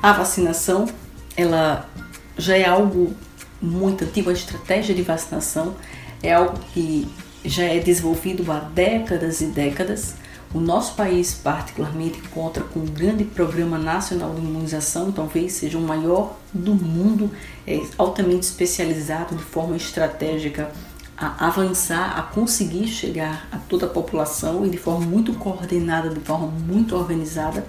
[0.02, 0.88] A vacinação,
[1.36, 1.90] ela
[2.38, 3.16] já é algo
[3.62, 5.76] muito antigo, a estratégia de vacinação
[6.22, 7.08] é algo que
[7.46, 10.16] já é desenvolvido há décadas e décadas.
[10.54, 15.82] O nosso país, particularmente, conta com um grande programa nacional de imunização, talvez seja o
[15.82, 17.30] maior do mundo,
[17.66, 20.72] é altamente especializado de forma estratégica
[21.18, 26.20] a avançar, a conseguir chegar a toda a população e de forma muito coordenada, de
[26.20, 27.66] forma muito organizada.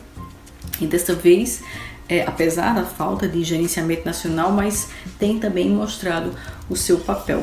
[0.80, 1.62] E desta vez,
[2.08, 6.34] é, apesar da falta de gerenciamento nacional, mas tem também mostrado
[6.68, 7.42] o seu papel.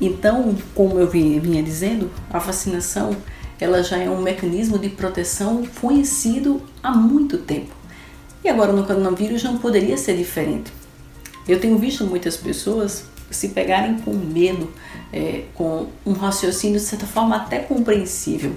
[0.00, 3.16] Então, como eu vinha dizendo, a vacinação
[3.60, 7.74] ela já é um mecanismo de proteção conhecido há muito tempo.
[8.44, 10.72] E agora no coronavírus não poderia ser diferente.
[11.46, 14.72] Eu tenho visto muitas pessoas se pegarem com medo,
[15.12, 18.52] é, com um raciocínio de certa forma até compreensível.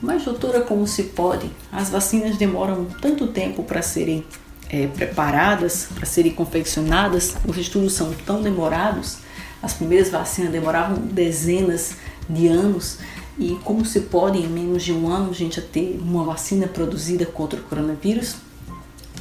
[0.00, 1.50] Mas, doutora, como se pode?
[1.72, 4.24] As vacinas demoram tanto tempo para serem
[4.68, 9.18] é, preparadas, para serem confeccionadas, os estudos são tão demorados.
[9.62, 11.96] As primeiras vacinas demoravam dezenas
[12.28, 12.98] de anos.
[13.38, 17.24] E como se pode, em menos de um ano, a gente ter uma vacina produzida
[17.24, 18.36] contra o coronavírus?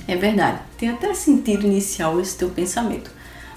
[0.08, 3.10] É verdade, tem até sentido inicial esse teu pensamento,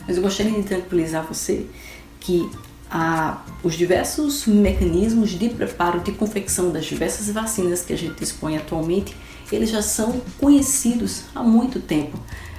[0.07, 1.67] mas eu gostaria de tranquilizar você
[2.21, 2.49] que
[2.91, 8.57] a, os diversos mecanismos de preparo, de confecção das diversas vacinas que a gente dispõe
[8.57, 9.17] atualmente,
[9.51, 12.19] eles já são conhecidos há muito tempo.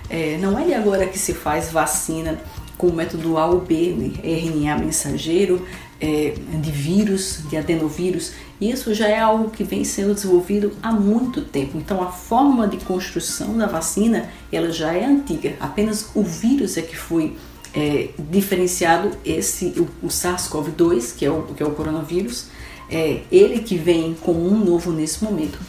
[0.09, 2.39] É, não é de agora que se faz vacina
[2.77, 4.11] com o método A ou B, né?
[4.23, 5.65] RNA mensageiro,
[5.99, 11.41] é, de vírus, de adenovírus, isso já é algo que vem sendo desenvolvido há muito
[11.41, 11.77] tempo.
[11.77, 15.55] Então a forma de construção da vacina ela já é antiga.
[15.59, 17.35] Apenas o vírus é que foi
[17.73, 22.47] é, diferenciado esse o, o SARS-CoV-2 que é o que é o coronavírus,
[22.89, 25.59] é ele que vem como um novo nesse momento.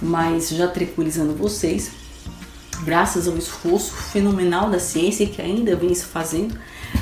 [0.00, 1.90] Mas já tranquilizando vocês,
[2.84, 6.56] graças ao esforço fenomenal da ciência que ainda vem se fazendo,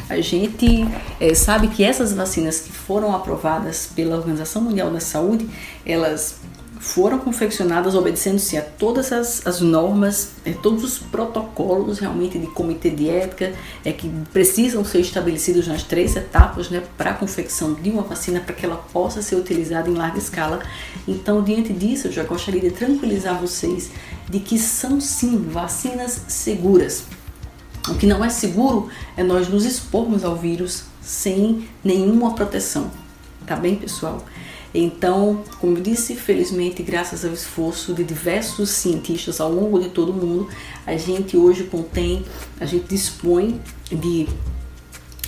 [0.08, 0.86] a gente
[1.20, 5.48] é, sabe que essas vacinas que foram aprovadas pela Organização Mundial da Saúde,
[5.84, 6.36] elas
[6.78, 12.90] foram confeccionadas obedecendo-se a todas as, as normas, é, todos os protocolos realmente de comitê
[12.90, 13.52] de ética
[13.84, 18.40] é, que precisam ser estabelecidos nas três etapas né, para a confecção de uma vacina
[18.40, 20.62] para que ela possa ser utilizada em larga escala.
[21.08, 23.90] Então, diante disso, eu já gostaria de tranquilizar vocês
[24.28, 27.04] de que são sim vacinas seguras.
[27.88, 32.90] O que não é seguro é nós nos expormos ao vírus sem nenhuma proteção.
[33.46, 34.24] Tá bem, pessoal?
[34.74, 40.10] Então, como eu disse, felizmente, graças ao esforço de diversos cientistas ao longo de todo
[40.10, 40.48] o mundo,
[40.86, 42.24] a gente hoje contém,
[42.60, 44.28] a gente dispõe de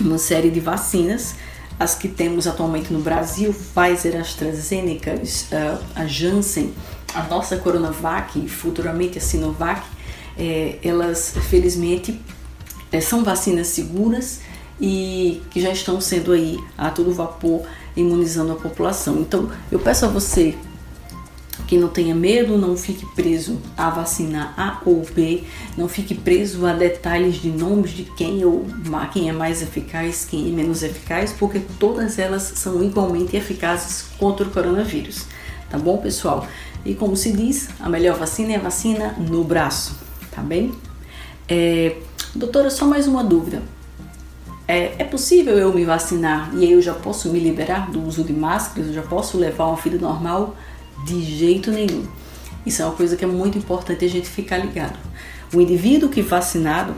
[0.00, 1.34] uma série de vacinas
[1.78, 5.14] as que temos atualmente no Brasil, Pfizer, AstraZeneca,
[5.94, 6.74] a Janssen,
[7.14, 9.86] a nossa Coronavac e futuramente a Sinovac,
[10.36, 12.20] é, elas felizmente
[13.00, 14.40] são vacinas seguras
[14.80, 17.62] e que já estão sendo aí a todo vapor
[17.96, 19.18] imunizando a população.
[19.20, 20.56] Então eu peço a você
[21.66, 25.44] que não tenha medo, não fique preso a vacina A ou B,
[25.76, 28.66] não fique preso a detalhes de nomes de quem ou
[29.12, 34.46] quem é mais eficaz, quem é menos eficaz, porque todas elas são igualmente eficazes contra
[34.46, 35.26] o coronavírus.
[35.68, 36.46] Tá bom, pessoal?
[36.84, 39.94] E como se diz, a melhor vacina é a vacina no braço,
[40.30, 40.72] tá bem?
[41.48, 41.96] É,
[42.34, 43.62] Doutora, só mais uma dúvida.
[44.66, 48.34] É, é, possível eu me vacinar e eu já posso me liberar do uso de
[48.34, 48.88] máscaras?
[48.88, 50.54] Eu já posso levar uma vida normal?
[51.06, 52.04] De jeito nenhum.
[52.66, 54.98] Isso é uma coisa que é muito importante a gente ficar ligado.
[55.54, 56.94] O indivíduo que vacinado,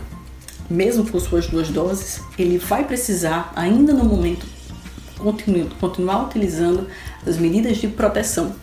[0.69, 4.45] mesmo com suas duas doses, ele vai precisar, ainda no momento,
[5.79, 6.89] continuar utilizando
[7.25, 8.55] as medidas de proteção,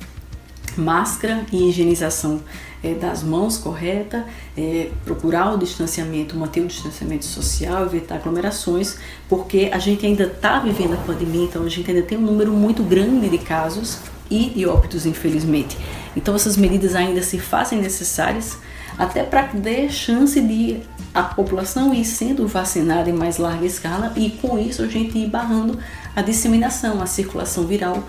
[0.76, 2.42] máscara e higienização
[2.84, 4.26] é, das mãos correta,
[4.58, 10.60] é, procurar o distanciamento, manter o distanciamento social, evitar aglomerações, porque a gente ainda está
[10.60, 14.50] vivendo a pandemia, então a gente ainda tem um número muito grande de casos e
[14.50, 15.78] de óbitos, infelizmente.
[16.16, 18.58] Então essas medidas ainda se fazem necessárias
[18.98, 20.82] até para dar chance de
[21.14, 25.28] a população ir sendo vacinada em mais larga escala e com isso a gente ir
[25.28, 25.80] barrando
[26.16, 28.04] a disseminação, a circulação viral,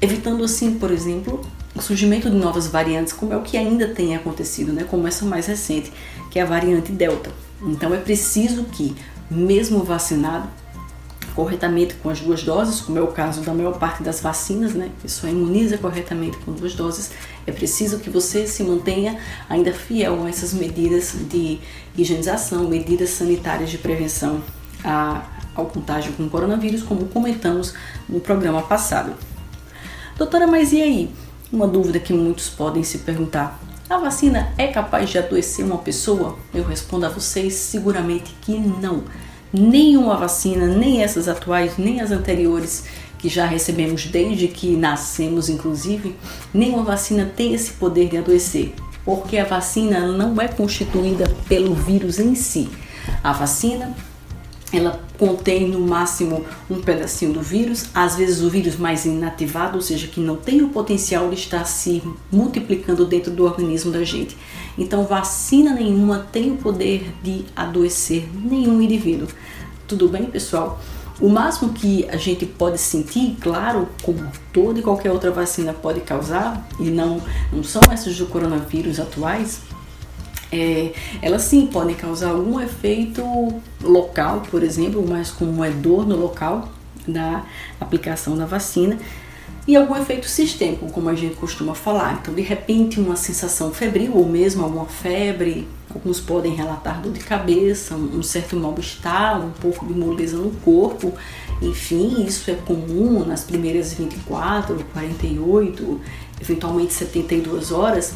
[0.00, 4.14] evitando assim, por exemplo, o surgimento de novas variantes, como é o que ainda tem
[4.14, 4.84] acontecido, né?
[4.84, 5.92] como essa mais recente,
[6.30, 7.30] que é a variante Delta.
[7.62, 8.94] Então é preciso que,
[9.30, 10.48] mesmo vacinado,
[11.34, 14.90] corretamente com as duas doses, como é o caso da maior parte das vacinas, né?
[14.98, 17.12] A pessoa imuniza corretamente com duas doses.
[17.46, 19.18] É preciso que você se mantenha
[19.48, 21.58] ainda fiel a essas medidas de
[21.96, 24.42] higienização, medidas sanitárias de prevenção
[24.84, 25.22] a,
[25.54, 27.74] ao contágio com coronavírus, como comentamos
[28.08, 29.14] no programa passado.
[30.18, 31.10] Doutora, mas e aí?
[31.52, 36.38] Uma dúvida que muitos podem se perguntar: a vacina é capaz de adoecer uma pessoa?
[36.54, 39.04] Eu respondo a vocês seguramente que não.
[39.52, 42.84] Nenhuma vacina, nem essas atuais, nem as anteriores
[43.18, 46.16] que já recebemos desde que nascemos, inclusive,
[46.54, 48.72] nenhuma vacina tem esse poder de adoecer,
[49.04, 52.70] porque a vacina não é constituída pelo vírus em si.
[53.22, 53.94] A vacina
[54.72, 59.82] ela contém no máximo um pedacinho do vírus, às vezes o vírus mais inativado, ou
[59.82, 64.36] seja, que não tem o potencial de estar se multiplicando dentro do organismo da gente.
[64.78, 69.28] Então, vacina nenhuma tem o poder de adoecer nenhum indivíduo.
[69.86, 70.80] Tudo bem, pessoal?
[71.20, 76.00] O máximo que a gente pode sentir, claro, como toda e qualquer outra vacina pode
[76.00, 77.20] causar, e não,
[77.52, 79.60] não são essas do coronavírus atuais,
[80.52, 80.92] é,
[81.22, 83.22] elas sim podem causar algum efeito
[83.82, 86.68] local, por exemplo, mais como é dor no local
[87.08, 87.44] da
[87.80, 88.98] aplicação da vacina,
[89.66, 92.18] e algum efeito sistêmico, como a gente costuma falar.
[92.20, 97.20] Então, de repente, uma sensação febril ou mesmo alguma febre, alguns podem relatar dor de
[97.20, 101.14] cabeça, um certo mal-estar, um pouco de moleza no corpo.
[101.60, 106.00] Enfim, isso é comum nas primeiras 24, 48,
[106.40, 108.14] eventualmente 72 horas,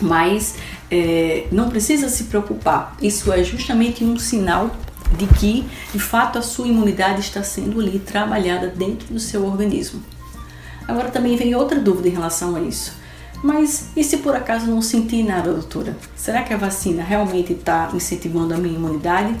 [0.00, 0.56] mas
[0.90, 2.96] é, não precisa se preocupar.
[3.00, 4.70] Isso é justamente um sinal
[5.16, 10.02] de que, de fato, a sua imunidade está sendo ali trabalhada dentro do seu organismo.
[10.86, 12.92] Agora também vem outra dúvida em relação a isso.
[13.42, 15.96] Mas e se por acaso não sentir nada, doutora?
[16.14, 19.34] Será que a vacina realmente está incentivando a minha imunidade?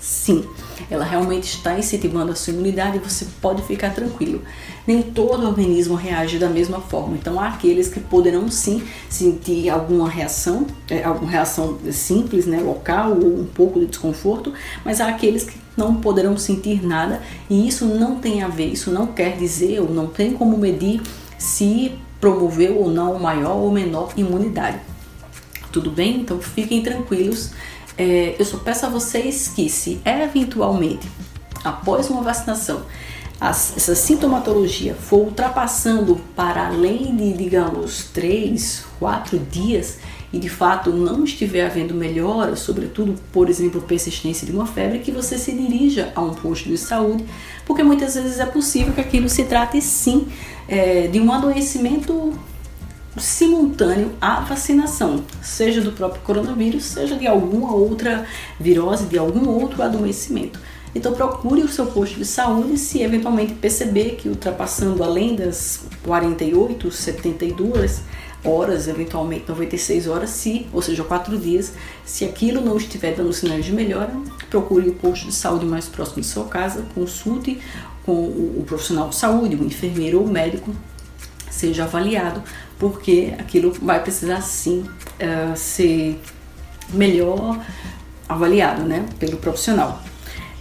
[0.00, 0.44] Sim,
[0.90, 4.42] ela realmente está incentivando a sua imunidade e você pode ficar tranquilo.
[4.86, 10.08] Nem todo organismo reage da mesma forma, então há aqueles que poderão sim sentir alguma
[10.08, 14.52] reação, é, alguma reação simples, né, local ou um pouco de desconforto,
[14.84, 17.20] mas há aqueles que não poderão sentir nada
[17.50, 21.00] e isso não tem a ver, isso não quer dizer ou não tem como medir
[21.38, 24.78] se promoveu ou não maior ou menor imunidade.
[25.72, 26.20] Tudo bem?
[26.20, 27.50] Então fiquem tranquilos
[27.96, 31.08] é, eu só peço a vocês que, se eventualmente,
[31.64, 32.82] após uma vacinação,
[33.40, 39.98] as, essa sintomatologia for ultrapassando para além de, digamos, 3, 4 dias
[40.32, 45.12] e de fato não estiver havendo melhora, sobretudo, por exemplo, persistência de uma febre, que
[45.12, 47.24] você se dirija a um posto de saúde,
[47.64, 50.26] porque muitas vezes é possível que aquilo se trate sim
[50.66, 52.32] é, de um adoecimento
[53.16, 58.26] simultâneo à vacinação, seja do próprio coronavírus, seja de alguma outra
[58.58, 60.58] virose, de algum outro adoecimento.
[60.94, 66.90] Então procure o seu posto de saúde se eventualmente perceber que ultrapassando além das 48,
[66.90, 68.02] 72
[68.44, 71.72] horas, eventualmente 96 horas, se, ou seja, 4 dias,
[72.04, 74.12] se aquilo não estiver dando sinais de melhora,
[74.50, 77.58] procure o posto de saúde mais próximo de sua casa, consulte
[78.04, 80.70] com o profissional de saúde, o enfermeiro ou o médico,
[81.50, 82.42] seja avaliado
[82.90, 86.20] porque aquilo vai precisar sim uh, ser
[86.90, 87.58] melhor
[88.28, 90.02] avaliado né, pelo profissional.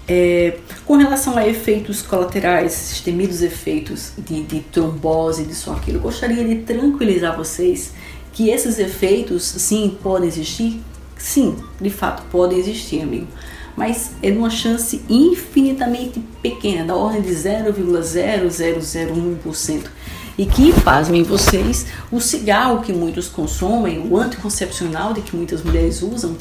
[0.08, 5.46] É, com relação a efeitos colaterais, esses temidos efeitos de, de trombose,
[5.76, 7.92] aquilo, gostaria de tranquilizar vocês
[8.32, 10.82] que esses efeitos sim podem existir?
[11.18, 13.28] Sim, de fato podem existir, amigo.
[13.76, 19.90] Mas é uma chance infinitamente pequena, da ordem de 0,0001%
[20.38, 26.02] e que, pasmem vocês, o cigarro que muitos consomem, o anticoncepcional de que muitas mulheres
[26.02, 26.36] usam,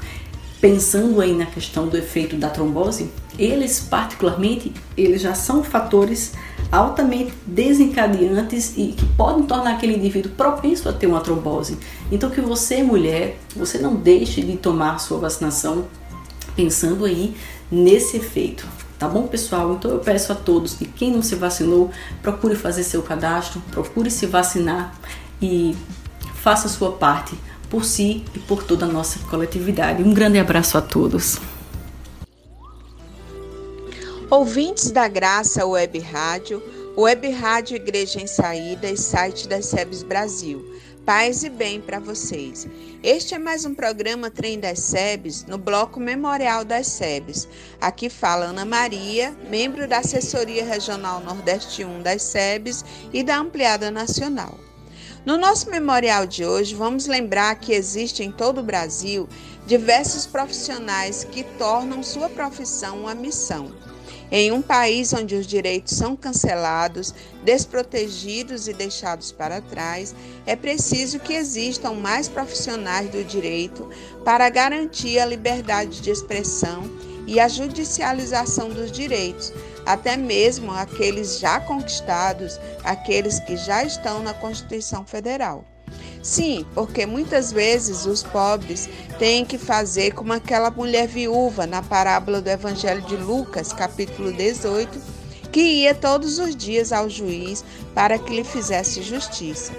[0.61, 6.33] pensando aí na questão do efeito da trombose, eles particularmente, eles já são fatores
[6.71, 11.77] altamente desencadeantes e que podem tornar aquele indivíduo propenso a ter uma trombose.
[12.11, 15.87] Então que você, mulher, você não deixe de tomar sua vacinação
[16.55, 17.35] pensando aí
[17.71, 18.67] nesse efeito.
[19.03, 19.73] Tá bom, pessoal?
[19.73, 21.91] Então eu peço a todos que quem não se vacinou,
[22.23, 24.95] procure fazer seu cadastro, procure se vacinar
[25.43, 25.75] e
[26.37, 27.37] faça a sua parte
[27.69, 30.05] por si e por toda a nossa coletividade.
[30.05, 31.41] Um grande abraço a todos.
[34.31, 36.63] Ouvintes da Graça Web Rádio,
[36.97, 40.65] Web Rádio Igreja em Saída e site da SEBS Brasil.
[41.05, 42.69] Paz e bem para vocês.
[43.03, 47.49] Este é mais um programa Trem das SEBs no bloco Memorial das SEBs.
[47.81, 53.91] Aqui fala Ana Maria, membro da Assessoria Regional Nordeste 1 das SEBs e da Ampliada
[53.91, 54.57] Nacional.
[55.27, 59.29] No nosso memorial de hoje, vamos lembrar que existe em todo o Brasil
[59.67, 63.73] diversos profissionais que tornam sua profissão uma missão.
[64.35, 67.15] Em um país onde os direitos são cancelados,
[67.45, 70.15] desprotegidos e deixados para trás,
[70.47, 73.91] é preciso que existam mais profissionais do direito
[74.25, 76.91] para garantir a liberdade de expressão
[77.27, 79.53] e a judicialização dos direitos,
[79.85, 85.63] até mesmo aqueles já conquistados, aqueles que já estão na Constituição Federal.
[86.23, 92.41] Sim, porque muitas vezes os pobres têm que fazer como aquela mulher viúva na parábola
[92.41, 95.01] do Evangelho de Lucas, capítulo 18,
[95.51, 99.73] que ia todos os dias ao juiz para que lhe fizesse justiça.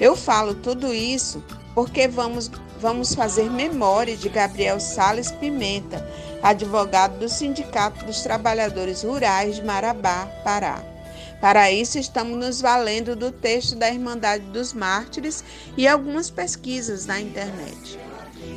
[0.00, 6.08] Eu falo tudo isso porque vamos, vamos fazer memória de Gabriel Sales Pimenta,
[6.42, 10.93] advogado do Sindicato dos Trabalhadores Rurais de Marabá, Pará.
[11.44, 15.44] Para isso, estamos nos valendo do texto da Irmandade dos Mártires
[15.76, 17.98] e algumas pesquisas na internet.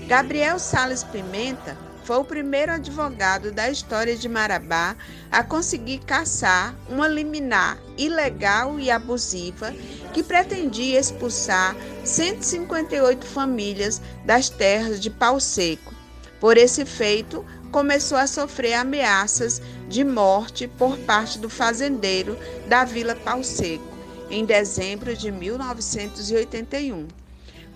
[0.07, 4.95] Gabriel Sales Pimenta foi o primeiro advogado da história de Marabá
[5.29, 9.73] a conseguir caçar uma liminar ilegal e abusiva
[10.13, 11.75] que pretendia expulsar
[12.05, 15.93] 158 famílias das terras de Pau Seco.
[16.39, 22.37] Por esse feito, começou a sofrer ameaças de morte por parte do fazendeiro
[22.67, 23.83] da Vila Pau Seco,
[24.29, 27.07] em dezembro de 1981.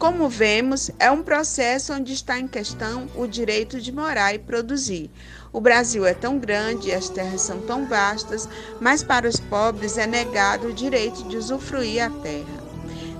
[0.01, 5.11] Como vemos, é um processo onde está em questão o direito de morar e produzir.
[5.53, 9.99] O Brasil é tão grande e as terras são tão vastas, mas para os pobres
[9.99, 12.61] é negado o direito de usufruir a terra.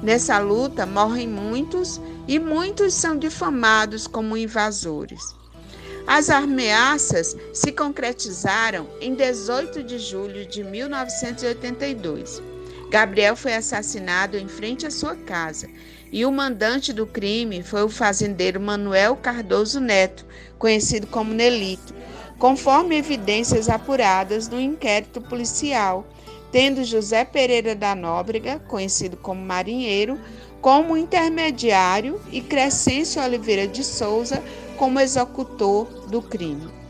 [0.02, 5.22] Nessa luta morrem muitos e muitos são difamados como invasores.
[6.08, 12.42] As ameaças se concretizaram em 18 de julho de 1982.
[12.90, 15.70] Gabriel foi assassinado em frente à sua casa
[16.12, 20.26] e o mandante do crime foi o fazendeiro Manuel Cardoso Neto,
[20.60, 21.94] conhecido como Nelito,
[22.38, 26.06] conforme evidências apuradas no inquérito policial,
[26.52, 30.20] tendo José Pereira da Nóbrega, conhecido como Marinheiro,
[30.60, 34.44] como intermediário e Crescêncio Oliveira de Souza
[34.78, 36.82] como executor do crime.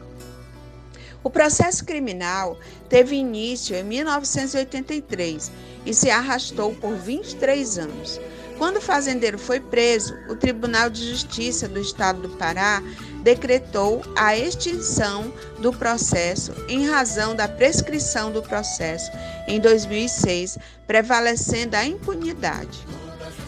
[1.24, 2.58] O processo criminal
[2.90, 5.52] teve início em 1983
[5.86, 8.20] e se arrastou por 23 anos.
[8.58, 12.82] Quando o fazendeiro foi preso, o Tribunal de Justiça do Estado do Pará
[13.24, 19.12] decretou a extinção do processo em razão da prescrição do processo
[19.48, 22.86] em 2006, prevalecendo a impunidade.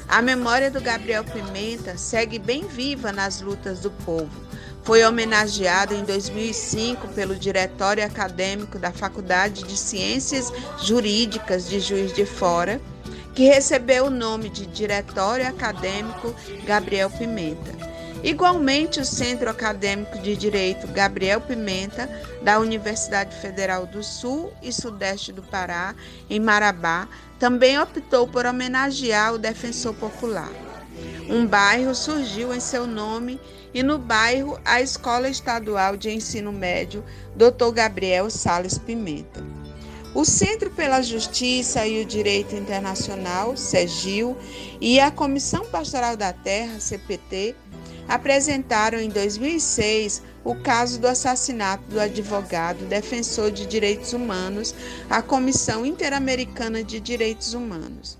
[0.08, 4.30] A memória do Gabriel Pimenta segue bem viva nas lutas do povo.
[4.84, 10.52] Foi homenageado em 2005 pelo Diretório Acadêmico da Faculdade de Ciências
[10.84, 12.82] Jurídicas de Juiz de Fora
[13.34, 16.36] que recebeu o nome de Diretório Acadêmico
[16.66, 17.83] Gabriel Pimenta.
[18.24, 22.10] Igualmente, o Centro Acadêmico de Direito Gabriel Pimenta,
[22.42, 25.94] da Universidade Federal do Sul e Sudeste do Pará,
[26.30, 27.08] em Marabá,
[27.38, 30.52] também optou por homenagear o defensor popular.
[31.30, 33.42] Um bairro surgiu em seu nome
[33.74, 37.04] e no bairro a Escola Estadual de Ensino Médio
[37.36, 37.72] Dr.
[37.74, 39.44] Gabriel Sales Pimenta.
[40.16, 44.38] O Centro pela Justiça e o Direito Internacional, CEGIL,
[44.80, 47.56] e a Comissão Pastoral da Terra, CPT,
[48.08, 54.76] apresentaram em 2006 o caso do assassinato do advogado defensor de direitos humanos
[55.10, 58.18] à Comissão Interamericana de Direitos Humanos.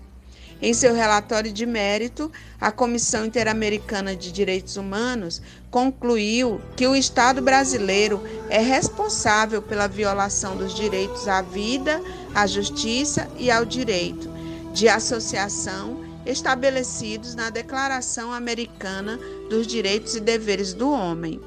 [0.62, 7.42] Em seu relatório de mérito, a Comissão Interamericana de Direitos Humanos concluiu que o Estado
[7.42, 12.00] brasileiro é responsável pela violação dos direitos à vida,
[12.34, 14.30] à justiça e ao direito
[14.72, 21.40] de associação estabelecidos na Declaração Americana dos Direitos e Deveres do Homem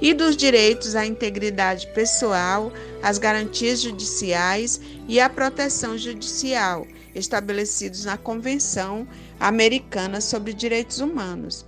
[0.00, 2.72] e dos direitos à integridade pessoal,
[3.02, 9.06] às garantias judiciais e à proteção judicial estabelecidos na Convenção
[9.38, 11.66] Americana sobre Direitos Humanos.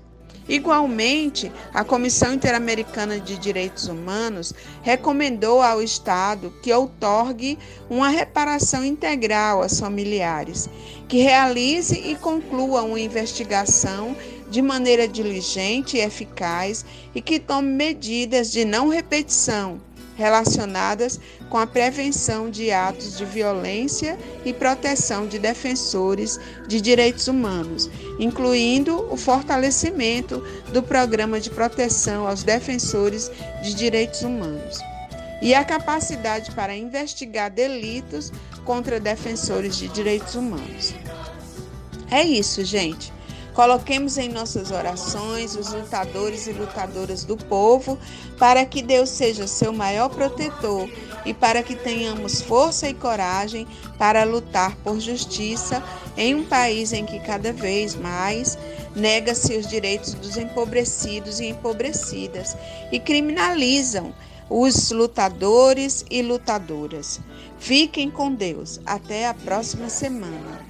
[0.48, 4.52] Igualmente, a Comissão Interamericana de Direitos Humanos
[4.82, 7.56] recomendou ao Estado que outorgue
[7.88, 10.68] uma reparação integral aos familiares,
[11.08, 14.16] que realize e conclua uma investigação
[14.52, 16.84] de maneira diligente e eficaz
[17.14, 19.80] e que tome medidas de não repetição
[20.14, 26.38] relacionadas com a prevenção de atos de violência e proteção de defensores
[26.68, 27.88] de direitos humanos,
[28.18, 33.30] incluindo o fortalecimento do programa de proteção aos defensores
[33.62, 34.78] de direitos humanos
[35.40, 38.30] e a capacidade para investigar delitos
[38.66, 40.94] contra defensores de direitos humanos.
[42.10, 43.10] É isso, gente.
[43.54, 47.98] Coloquemos em nossas orações os lutadores e lutadoras do povo,
[48.38, 50.88] para que Deus seja seu maior protetor
[51.26, 53.66] e para que tenhamos força e coragem
[53.98, 55.82] para lutar por justiça
[56.16, 58.58] em um país em que cada vez mais
[58.96, 62.56] nega-se os direitos dos empobrecidos e empobrecidas
[62.90, 64.14] e criminalizam
[64.48, 67.20] os lutadores e lutadoras.
[67.58, 68.80] Fiquem com Deus.
[68.84, 70.60] Até a próxima semana.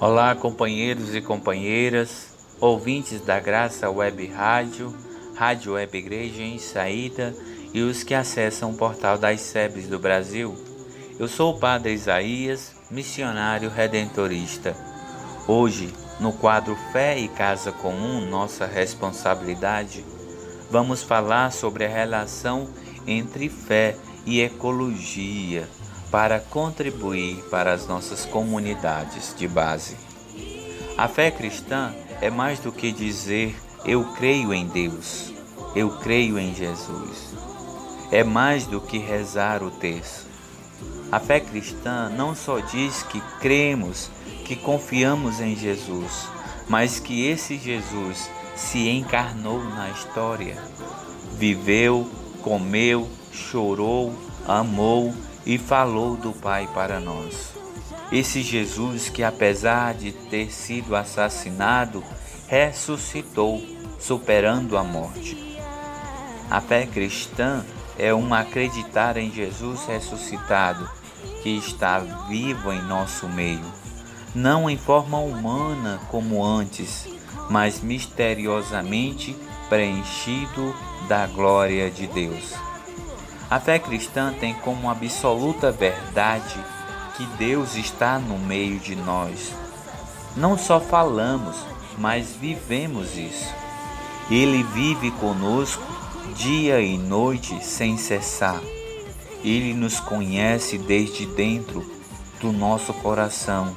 [0.00, 2.28] Olá, companheiros e companheiras,
[2.58, 4.96] ouvintes da Graça Web Rádio,
[5.36, 7.36] Rádio Web Igreja em Saída
[7.74, 10.56] e os que acessam o portal das SEBs do Brasil.
[11.18, 14.74] Eu sou o Padre Isaías, missionário redentorista.
[15.46, 20.02] Hoje, no quadro Fé e Casa Comum, Nossa Responsabilidade,
[20.70, 22.70] vamos falar sobre a relação
[23.06, 25.68] entre fé e ecologia
[26.10, 29.96] para contribuir para as nossas comunidades de base.
[30.98, 35.32] A fé cristã é mais do que dizer eu creio em Deus.
[35.74, 37.32] eu creio em Jesus.
[38.10, 40.26] É mais do que rezar o texto.
[41.12, 44.10] A fé cristã não só diz que cremos,
[44.44, 46.28] que confiamos em Jesus,
[46.68, 50.56] mas que esse Jesus se encarnou na história.
[51.36, 52.10] Viveu,
[52.42, 54.12] comeu, chorou,
[54.46, 55.14] amou
[55.44, 57.52] e falou do Pai para nós.
[58.12, 62.02] Esse Jesus que, apesar de ter sido assassinado,
[62.48, 63.62] ressuscitou,
[63.98, 65.56] superando a morte.
[66.50, 67.64] A fé cristã
[67.96, 70.90] é um acreditar em Jesus ressuscitado,
[71.42, 73.64] que está vivo em nosso meio,
[74.34, 77.06] não em forma humana como antes,
[77.48, 79.36] mas misteriosamente
[79.68, 80.74] preenchido
[81.08, 82.69] da glória de Deus.
[83.50, 86.54] A fé cristã tem como absoluta verdade
[87.16, 89.52] que Deus está no meio de nós.
[90.36, 91.56] Não só falamos,
[91.98, 93.52] mas vivemos isso.
[94.30, 95.82] Ele vive conosco
[96.36, 98.60] dia e noite sem cessar.
[99.42, 101.84] Ele nos conhece desde dentro
[102.40, 103.76] do nosso coração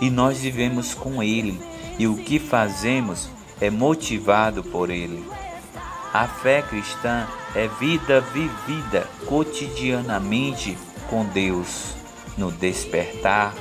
[0.00, 1.60] e nós vivemos com Ele
[1.98, 3.28] e o que fazemos
[3.60, 5.22] é motivado por Ele.
[6.18, 10.76] A fé cristã é vida vivida cotidianamente
[11.08, 11.94] com Deus,
[12.36, 13.54] no despertar,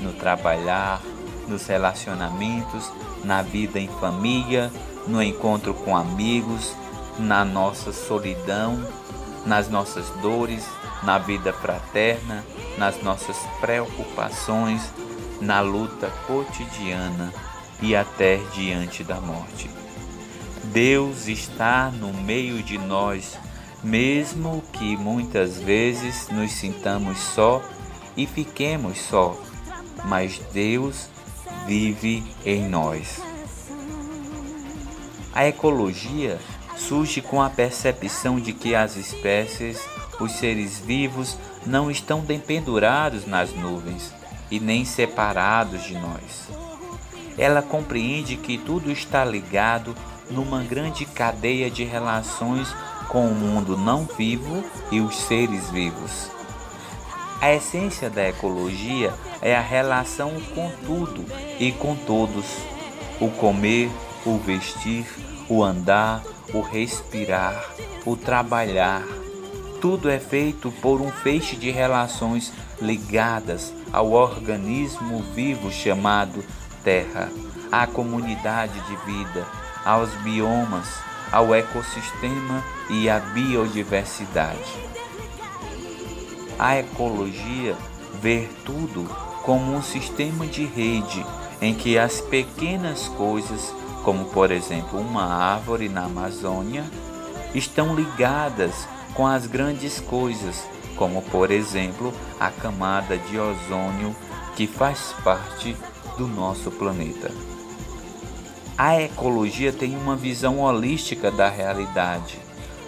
[0.00, 1.02] no trabalhar,
[1.48, 2.88] nos relacionamentos,
[3.24, 4.70] na vida em família,
[5.08, 6.72] no encontro com amigos,
[7.18, 8.80] na nossa solidão,
[9.44, 10.64] nas nossas dores,
[11.02, 12.44] na vida fraterna,
[12.78, 14.88] nas nossas preocupações,
[15.40, 17.34] na luta cotidiana
[17.82, 19.68] e até diante da morte.
[20.72, 23.38] Deus está no meio de nós,
[23.82, 27.62] mesmo que muitas vezes nos sintamos só
[28.16, 29.38] e fiquemos só,
[30.04, 31.08] mas Deus
[31.66, 33.20] vive em nós.
[35.34, 36.38] A ecologia
[36.76, 39.80] surge com a percepção de que as espécies,
[40.20, 41.36] os seres vivos,
[41.66, 44.12] não estão dependurados nas nuvens
[44.50, 46.48] e nem separados de nós.
[47.36, 49.94] Ela compreende que tudo está ligado
[50.30, 52.74] numa grande cadeia de relações
[53.08, 56.30] com o mundo não vivo e os seres vivos.
[57.40, 59.12] A essência da ecologia
[59.42, 61.24] é a relação com tudo
[61.60, 62.46] e com todos:
[63.20, 63.90] o comer,
[64.24, 65.06] o vestir,
[65.48, 66.22] o andar,
[66.52, 67.62] o respirar,
[68.06, 69.02] o trabalhar.
[69.80, 72.50] Tudo é feito por um feixe de relações
[72.80, 76.42] ligadas ao organismo vivo chamado
[76.82, 77.30] Terra,
[77.70, 79.46] à comunidade de vida,
[79.84, 80.88] aos biomas,
[81.30, 84.72] ao ecossistema e à biodiversidade.
[86.58, 87.76] A ecologia
[88.20, 89.04] vê tudo
[89.42, 91.24] como um sistema de rede
[91.60, 93.72] em que as pequenas coisas
[94.04, 96.84] como por exemplo uma árvore na Amazônia,
[97.54, 104.14] estão ligadas com as grandes coisas, como por exemplo a camada de ozônio
[104.54, 105.74] que faz parte
[106.18, 107.53] do nosso planeta.
[108.76, 112.38] A ecologia tem uma visão holística da realidade.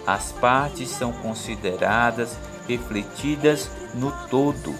[0.05, 4.75] As partes são consideradas refletidas no todo.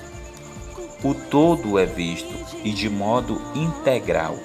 [1.02, 4.36] O todo é visto e de modo integral.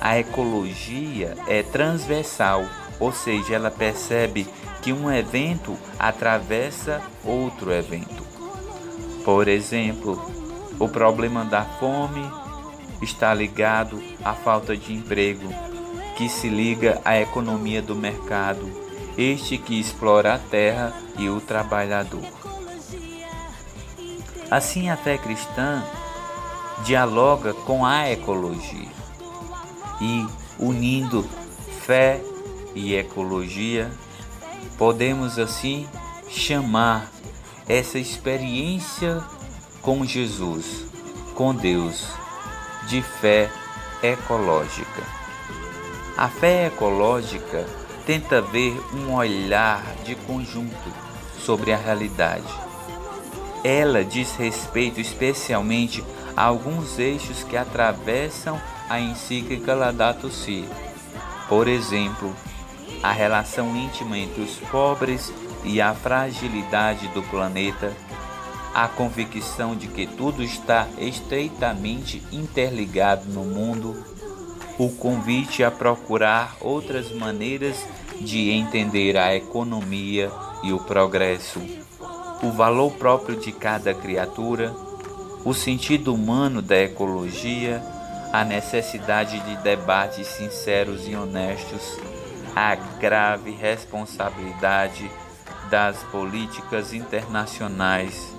[0.00, 2.64] A ecologia é transversal,
[2.98, 4.48] ou seja, ela percebe
[4.82, 8.24] que um evento atravessa outro evento.
[9.24, 10.20] Por exemplo,
[10.78, 12.28] o problema da fome
[13.02, 15.48] está ligado à falta de emprego,
[16.16, 18.70] que se liga à economia do mercado,
[19.16, 22.24] este que explora a terra e o trabalhador.
[24.50, 25.82] Assim, a fé cristã
[26.84, 28.88] dialoga com a ecologia
[30.00, 30.26] e
[30.58, 31.22] unindo
[31.84, 32.20] fé
[32.74, 33.90] e ecologia,
[34.76, 35.86] podemos assim
[36.28, 37.10] chamar
[37.68, 39.22] essa experiência
[39.80, 40.84] com Jesus,
[41.34, 42.08] com Deus,
[42.86, 43.50] de fé
[44.02, 45.02] ecológica.
[46.16, 47.66] A fé ecológica
[48.06, 50.92] tenta ver um olhar de conjunto
[51.38, 52.52] sobre a realidade.
[53.62, 56.04] Ela diz respeito especialmente
[56.36, 60.68] a alguns eixos que atravessam a encíclica Laudato Si.
[61.48, 62.34] Por exemplo,
[63.02, 65.32] a relação íntima entre os pobres
[65.64, 67.92] e a fragilidade do planeta,
[68.74, 74.04] a convicção de que tudo está estreitamente interligado no mundo,
[74.76, 77.76] o convite a procurar outras maneiras
[78.20, 80.28] de entender a economia
[80.64, 81.60] e o progresso,
[82.42, 84.74] o valor próprio de cada criatura,
[85.44, 87.80] o sentido humano da ecologia.
[88.32, 92.00] A necessidade de debates sinceros e honestos,
[92.56, 95.08] a grave responsabilidade
[95.70, 98.33] das políticas internacionais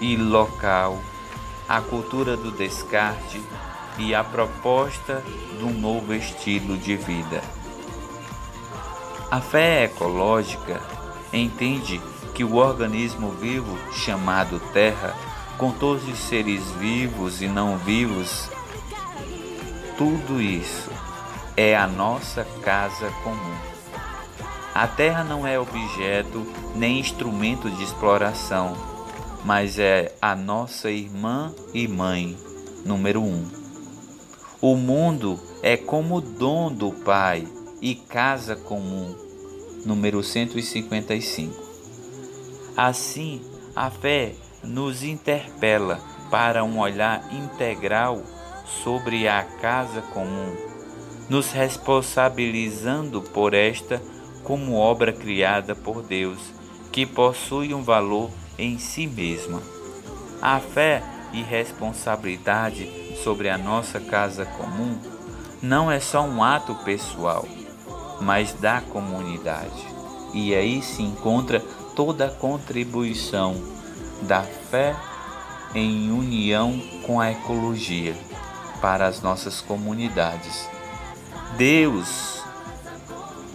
[0.00, 0.98] e local,
[1.68, 3.42] a cultura do descarte
[3.98, 5.22] e a proposta
[5.58, 7.42] de um novo estilo de vida.
[9.30, 10.80] A fé ecológica
[11.32, 12.00] entende
[12.34, 15.14] que o organismo vivo chamado Terra,
[15.58, 18.48] com todos os seres vivos e não vivos,
[19.98, 20.90] tudo isso
[21.56, 23.56] é a nossa casa comum.
[24.72, 26.46] A Terra não é objeto
[26.76, 28.76] nem instrumento de exploração,
[29.44, 32.36] mas é a nossa irmã e mãe,
[32.84, 33.44] número um.
[34.60, 37.46] O mundo é como dom do Pai
[37.80, 39.14] e casa comum,
[39.84, 41.54] número 155.
[42.76, 43.40] Assim,
[43.74, 48.22] a fé nos interpela para um olhar integral
[48.84, 50.68] sobre a casa comum
[51.28, 54.00] nos responsabilizando por esta
[54.42, 56.38] como obra criada por Deus,
[56.90, 59.62] que possui um valor em si mesma.
[60.42, 61.02] A fé
[61.32, 64.98] e responsabilidade sobre a nossa casa comum
[65.62, 67.46] não é só um ato pessoal,
[68.20, 69.86] mas da comunidade.
[70.34, 71.60] E aí se encontra
[71.94, 73.56] toda a contribuição
[74.22, 74.94] da fé
[75.74, 78.16] em união com a ecologia
[78.80, 80.68] para as nossas comunidades.
[81.56, 82.42] Deus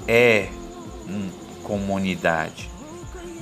[0.07, 0.49] é
[1.63, 2.72] comunidade.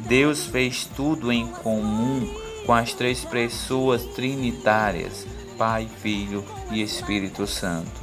[0.08, 2.28] Deus fez tudo em comum
[2.66, 5.26] com as três pessoas trinitárias,
[5.58, 8.02] Pai, Filho e Espírito Santo.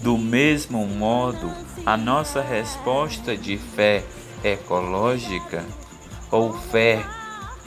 [0.00, 1.52] Do mesmo modo,
[1.84, 4.04] a nossa resposta de fé
[4.42, 5.64] ecológica
[6.30, 7.04] ou fé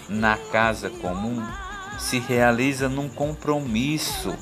[0.10, 1.44] na casa comum
[2.00, 4.36] se realiza num compromisso,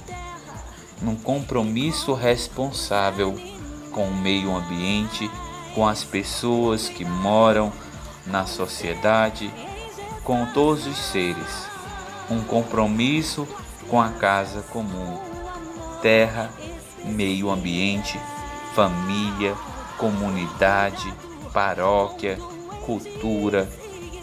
[1.01, 3.35] num compromisso responsável
[3.91, 5.29] com o meio ambiente,
[5.75, 7.71] com as pessoas que moram
[8.25, 9.51] na sociedade,
[10.23, 11.67] com todos os seres.
[12.29, 13.47] Um compromisso
[13.89, 15.19] com a casa comum,
[16.01, 16.49] terra,
[17.03, 18.19] meio ambiente,
[18.75, 19.55] família,
[19.97, 21.13] comunidade,
[21.53, 22.37] paróquia,
[22.85, 23.69] cultura,